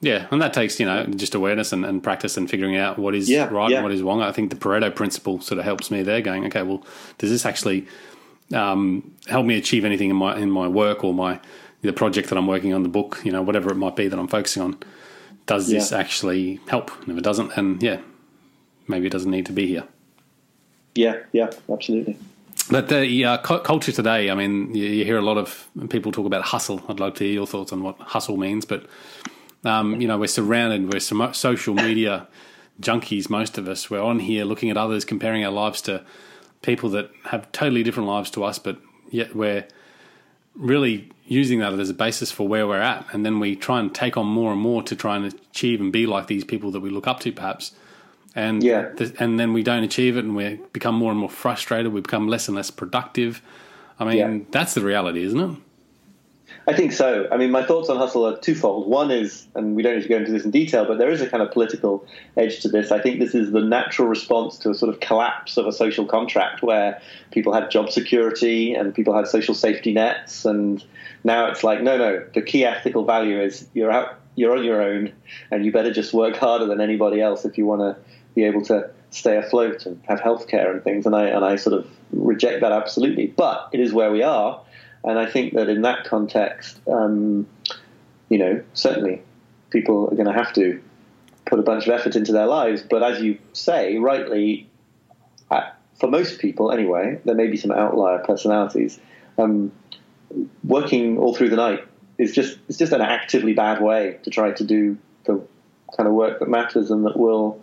[0.00, 3.14] Yeah, and that takes you know just awareness and, and practice and figuring out what
[3.14, 3.76] is Yeah, right yeah.
[3.76, 4.20] and what is wrong.
[4.20, 6.20] I think the Pareto principle sort of helps me there.
[6.20, 6.84] Going, okay, well,
[7.18, 7.86] does this actually
[8.52, 11.38] um, help me achieve anything in my in my work or my
[11.82, 14.18] the project that I'm working on, the book, you know, whatever it might be that
[14.18, 14.76] I'm focusing on?
[15.46, 15.98] Does this Yeah.
[15.98, 16.90] actually help?
[17.02, 18.00] And if it doesn't, then yeah,
[18.88, 19.84] maybe it doesn't need to be here.
[20.96, 22.16] Yeah, yeah, absolutely.
[22.72, 26.24] But the uh, culture today, I mean, you, you hear a lot of people talk
[26.24, 26.82] about hustle.
[26.88, 28.64] I'd like to hear your thoughts on what hustle means.
[28.64, 28.86] But,
[29.62, 32.28] um, you know, we're surrounded, we're so- social media
[32.80, 33.90] junkies, most of us.
[33.90, 36.02] We're on here looking at others, comparing our lives to
[36.62, 38.78] people that have totally different lives to us, but
[39.10, 39.66] yet we're
[40.54, 43.04] really using that as a basis for where we're at.
[43.12, 45.92] And then we try and take on more and more to try and achieve and
[45.92, 47.72] be like these people that we look up to, perhaps
[48.34, 48.88] and Yeah.
[48.96, 51.92] th- and then we don't achieve it, and we become more and more frustrated.
[51.92, 53.42] We become less and less productive.
[54.00, 54.38] I mean, Yeah.
[54.50, 55.50] that's the reality, isn't it?
[56.68, 57.26] I think so.
[57.32, 58.88] I mean, my thoughts on hustle are twofold.
[58.88, 61.20] One is, and we don't need to go into this in detail, but there is
[61.20, 62.04] a kind of political
[62.36, 62.92] edge to this.
[62.92, 66.04] I think this is the natural response to a sort of collapse of a social
[66.06, 67.00] contract where
[67.32, 70.84] people had job security and people had social safety nets, and
[71.24, 72.22] now it's like, no, no.
[72.32, 75.10] The key ethical value is you're out, you're on your own,
[75.50, 77.96] and you better just work harder than anybody else if you want to
[78.34, 81.06] be able to stay afloat and have healthcare and things.
[81.06, 83.26] And I and I sort of reject that absolutely.
[83.26, 84.60] But it is where we are.
[85.04, 87.46] And I think that in that context, um,
[88.28, 89.22] you know, certainly
[89.70, 90.80] people are going to have to
[91.44, 92.82] put a bunch of effort into their lives.
[92.82, 94.70] But as you say, rightly,
[95.50, 99.00] uh, for most people anyway, there may be some outlier personalities.
[99.38, 99.72] Um,
[100.64, 101.84] working all through the night
[102.18, 105.42] is just it's just an actively bad way to try to do the
[105.96, 107.60] kind of work that matters and that will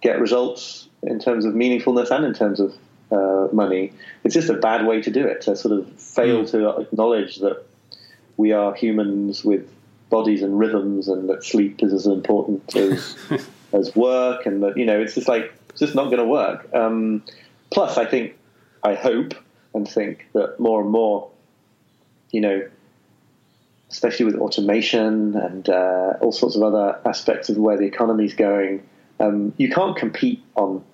[0.00, 2.74] get results in terms of meaningfulness and in terms of
[3.10, 3.92] uh, money.
[4.24, 5.42] It's just a bad way to do it.
[5.42, 7.64] To sort of fail to acknowledge that
[8.36, 9.68] we are humans with
[10.10, 13.16] bodies and rhythms, and that sleep is as important as
[13.72, 16.68] as work, and that you know it's just like it's just not going to work.
[16.74, 17.22] Um,
[17.70, 18.36] plus, I think,
[18.82, 19.34] I hope
[19.74, 21.30] and think that more and more,
[22.30, 22.68] you know,
[23.90, 28.34] especially with automation and uh, all sorts of other aspects of where the economy is
[28.34, 28.86] going,
[29.20, 30.84] um, you can't compete on.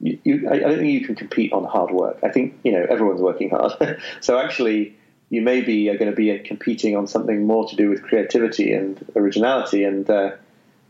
[0.00, 2.18] You, you, I don't think you can compete on hard work.
[2.22, 4.96] I think you know everyone's working hard, so actually
[5.30, 9.04] you maybe are going to be competing on something more to do with creativity and
[9.16, 10.32] originality, and uh,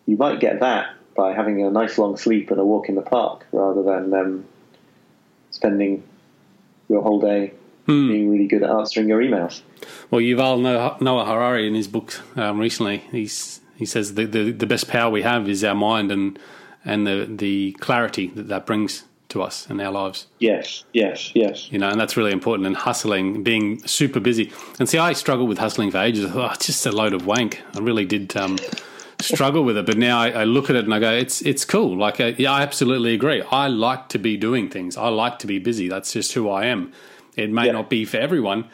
[0.07, 3.03] you might get that by having a nice long sleep and a walk in the
[3.03, 4.45] park rather than um,
[5.51, 6.03] spending
[6.89, 7.53] your whole day
[7.87, 9.61] being really good at answering your emails.
[10.11, 14.51] Well, Yuval Noah Noah Harari in his book um, recently, he's he says the, the
[14.53, 16.39] the best power we have is our mind and
[16.85, 20.27] and the the clarity that that brings to us in our lives.
[20.39, 21.73] Yes, yes, yes.
[21.73, 22.67] You know, and that's really important.
[22.67, 24.53] And hustling, being super busy.
[24.79, 26.31] And see, I struggled with hustling for ages.
[26.33, 27.61] Oh, it's just a load of wank.
[27.75, 28.59] I really did um,
[29.21, 29.87] struggle with it.
[29.87, 31.97] But now I, I look at it and I go, it's it's cool.
[31.97, 33.43] Like, uh, yeah, I absolutely agree.
[33.51, 34.97] I like to be doing things.
[34.97, 35.89] I like to be busy.
[35.89, 36.93] That's just who I am.
[37.35, 37.73] It may Yeah.
[37.73, 38.67] not be for everyone,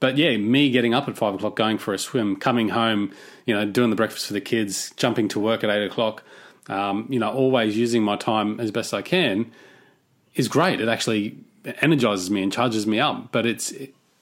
[0.00, 3.12] but yeah, me getting up at five o'clock, going for a swim, coming home,
[3.46, 6.22] you know, doing the breakfast for the kids, jumping to work at eight o'clock,
[6.68, 9.52] um, you know, always using my time as best I can.
[10.34, 10.80] is great.
[10.80, 11.36] It actually
[11.82, 13.30] energizes me and charges me up.
[13.30, 13.72] But it's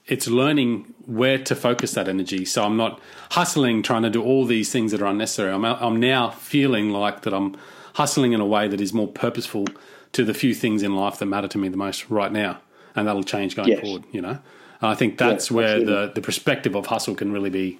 [0.05, 2.43] it's learning where to focus that energy.
[2.43, 2.99] So I'm not
[3.31, 5.53] hustling, trying to do all these things that are unnecessary.
[5.53, 7.55] I'm I'm now feeling like that I'm
[7.93, 9.65] hustling in a way that is more purposeful
[10.11, 12.59] to the few things in life that matter to me the most right now,
[12.95, 13.81] and that'll change going yes.
[13.81, 14.03] forward.
[14.11, 14.39] You know,
[14.81, 17.79] I think that's yes, where the the perspective of hustle can really be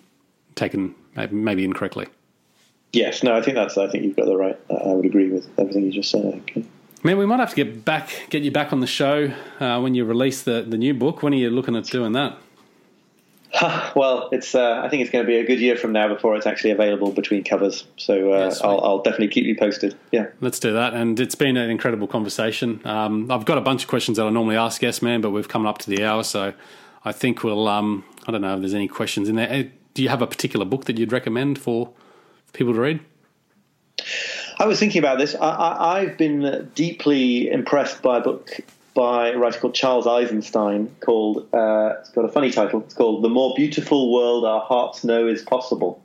[0.56, 0.96] taken
[1.32, 2.08] maybe incorrectly.
[2.92, 3.78] Yes, no, I think that's.
[3.78, 4.60] I think you've got the right.
[4.70, 6.26] I would agree with everything you just said.
[6.26, 6.66] Okay.
[7.04, 9.96] Man, we might have to get back, get you back on the show uh, when
[9.96, 11.22] you release the the new book.
[11.24, 12.38] When are you looking at doing that?
[13.96, 14.56] well, it's.
[14.56, 16.72] Uh, I think it's going to be a good year from now before it's actually
[16.72, 17.86] available between covers.
[17.98, 19.96] So uh, yes, I'll, I'll, definitely keep you posted.
[20.12, 20.94] Yeah, let's do that.
[20.94, 22.82] And it's been an incredible conversation.
[22.86, 25.48] Um, I've got a bunch of questions that I normally ask guests, man, but we've
[25.48, 26.54] come up to the hour, so
[27.04, 27.68] I think we'll.
[27.68, 29.52] Um, I don't know if there's any questions in there.
[29.52, 31.92] Uh, do you have a particular book that you'd recommend for
[32.54, 33.00] people to read?
[34.58, 35.36] I was thinking about this.
[35.36, 38.60] I, have been deeply impressed by a book
[38.94, 43.24] by a writer called Charles Eisenstein called, uh, it's got a funny title, it's called
[43.24, 46.02] The More Beautiful World Our Hearts Know Is Possible.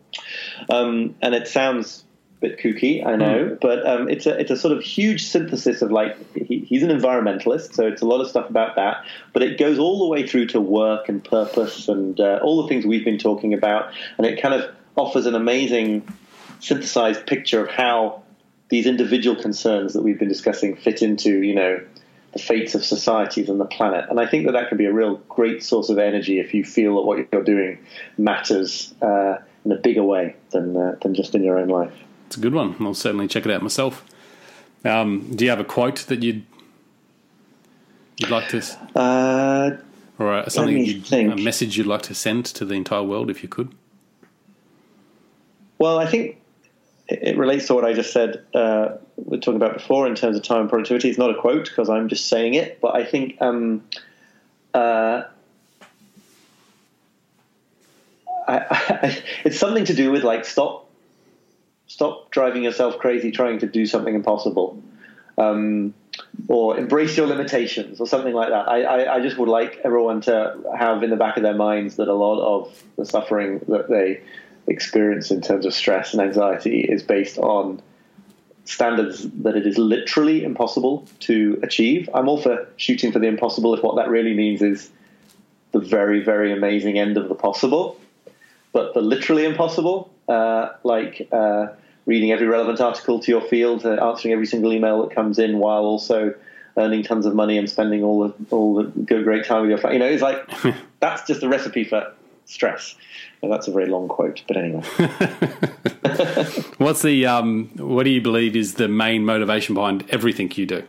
[0.71, 2.04] Um, and it sounds
[2.45, 3.61] bit kooky, I know, mm.
[3.61, 6.91] but um, it's, a, it's a sort of huge synthesis of like, he, he's an
[6.91, 10.27] environmentalist, so it's a lot of stuff about that, but it goes all the way
[10.27, 13.83] through to work and purpose and uh, all the things we've been talking about,
[14.19, 14.63] and it kind of
[14.97, 16.07] offers an amazing
[16.61, 18.23] synthesized picture of how
[18.69, 21.81] these individual concerns that we've been discussing fit into, you know,
[22.33, 24.05] the fates of societies and the planet.
[24.11, 26.65] And I think that that can be a real great source of energy if you
[26.65, 27.79] feel that what you're doing
[28.19, 31.95] matters uh, in a bigger way than uh, than just in your own life.
[32.27, 32.77] It's a good one.
[32.81, 34.05] I'll certainly check it out myself.
[34.85, 36.45] Um, do you have a quote that you'd
[38.19, 38.63] you'd like to,
[38.99, 39.77] uh,
[40.19, 43.75] or something a message you'd like to send to the entire world if you could?
[45.79, 46.41] Well, I think
[47.09, 48.45] it relates to what I just said.
[48.55, 51.09] Uh, we are talking about before in terms of time and productivity.
[51.09, 53.85] It's not a quote because I'm just saying it, but I think um,
[54.73, 55.25] uh,
[58.49, 60.84] I, I, it's something to do with like stop,
[61.87, 64.83] stop driving yourself crazy trying to do something impossible,
[65.39, 65.95] um,
[66.49, 68.69] or embrace your limitations, or something like that.
[68.69, 72.09] I, I just would like everyone to have in the back of their minds that
[72.09, 74.21] a lot of the suffering that they
[74.67, 77.83] experience in terms of stress and anxiety is based on
[78.65, 82.09] standards that it is literally impossible to achieve.
[82.15, 84.91] I'm all for shooting for the impossible if what that really means is
[85.73, 88.01] the very, very amazing end of the possible.
[88.73, 91.69] But the literally impossible, uh, like uh,
[92.07, 95.59] reading every relevant article to your field, uh, answering every single email that comes in,
[95.59, 96.35] while also
[96.77, 99.79] earning tons of money and spending all the all the good great time with your
[99.79, 99.97] family.
[99.97, 100.49] You know, it's like
[101.01, 102.13] that's just a recipe for
[102.47, 102.95] stress.
[103.41, 104.83] Well, that's a very long quote, but anyway.
[106.79, 110.85] What's the um, what do you believe is the main motivation behind everything you do?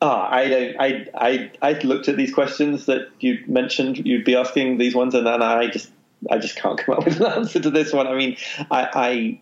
[0.00, 0.76] Ah, I don't.
[0.78, 4.06] I I I looked at these questions that you mentioned.
[4.06, 5.90] You'd be asking these ones, and then I just
[6.30, 8.06] I just can't come up with an answer to this one.
[8.06, 8.36] I mean,
[8.70, 9.40] I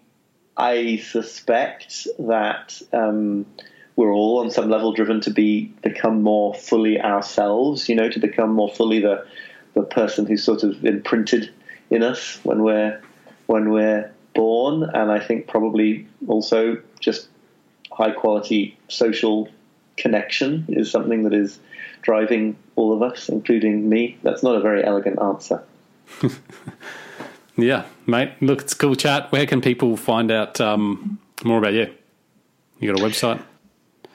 [0.56, 2.80] I, I suspect that.
[2.92, 3.46] Um,
[3.94, 8.18] we're all on some level driven to be become more fully ourselves, you know, to
[8.18, 9.26] become more fully the
[9.74, 11.52] the person who's sort of imprinted
[11.90, 13.00] in us when we're
[13.46, 17.28] when we're born, and I think probably also just
[17.90, 19.48] high quality social
[19.96, 21.58] connection is something that is
[22.00, 24.18] driving all of us, including me.
[24.22, 25.62] That's not a very elegant answer.
[27.56, 28.32] yeah, mate.
[28.40, 29.30] Look, it's a cool chat.
[29.32, 31.92] Where can people find out um, more about you?
[32.80, 33.42] You got a website?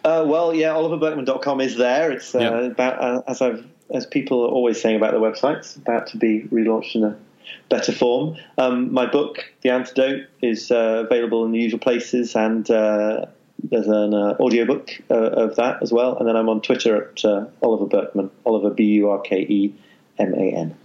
[0.03, 2.11] Uh, well, yeah, oliverburkeman.com is there.
[2.11, 5.75] It's uh, about uh, as I've as people are always saying about the website, it's
[5.75, 7.17] about to be relaunched in a
[7.69, 8.37] better form.
[8.57, 13.25] Um, my book, The Antidote, is uh, available in the usual places, and uh,
[13.63, 16.17] there's an uh, audiobook uh, of that as well.
[16.17, 19.73] And then I'm on Twitter at uh, Oliver Burkeman, Oliver B U R K E
[20.17, 20.75] M A N.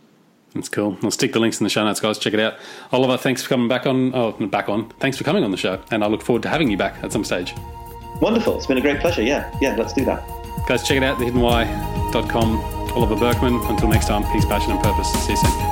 [0.54, 0.96] That's cool.
[1.02, 2.18] I'll stick the links in the show notes, guys.
[2.18, 2.54] Check it out.
[2.92, 4.14] Oliver, thanks for coming back on.
[4.14, 4.90] Oh, back on.
[5.00, 7.12] Thanks for coming on the show, and I look forward to having you back at
[7.12, 7.54] some stage.
[8.20, 8.56] Wonderful.
[8.56, 9.22] It's been a great pleasure.
[9.22, 9.74] Yeah, yeah.
[9.76, 10.22] Let's do that.
[10.68, 11.18] Guys, check it out.
[11.18, 12.58] TheHiddenWhy.com
[12.94, 13.54] Oliver Burkeman.
[13.66, 15.10] Until next time, peace, passion, and purpose.
[15.24, 15.71] See you soon.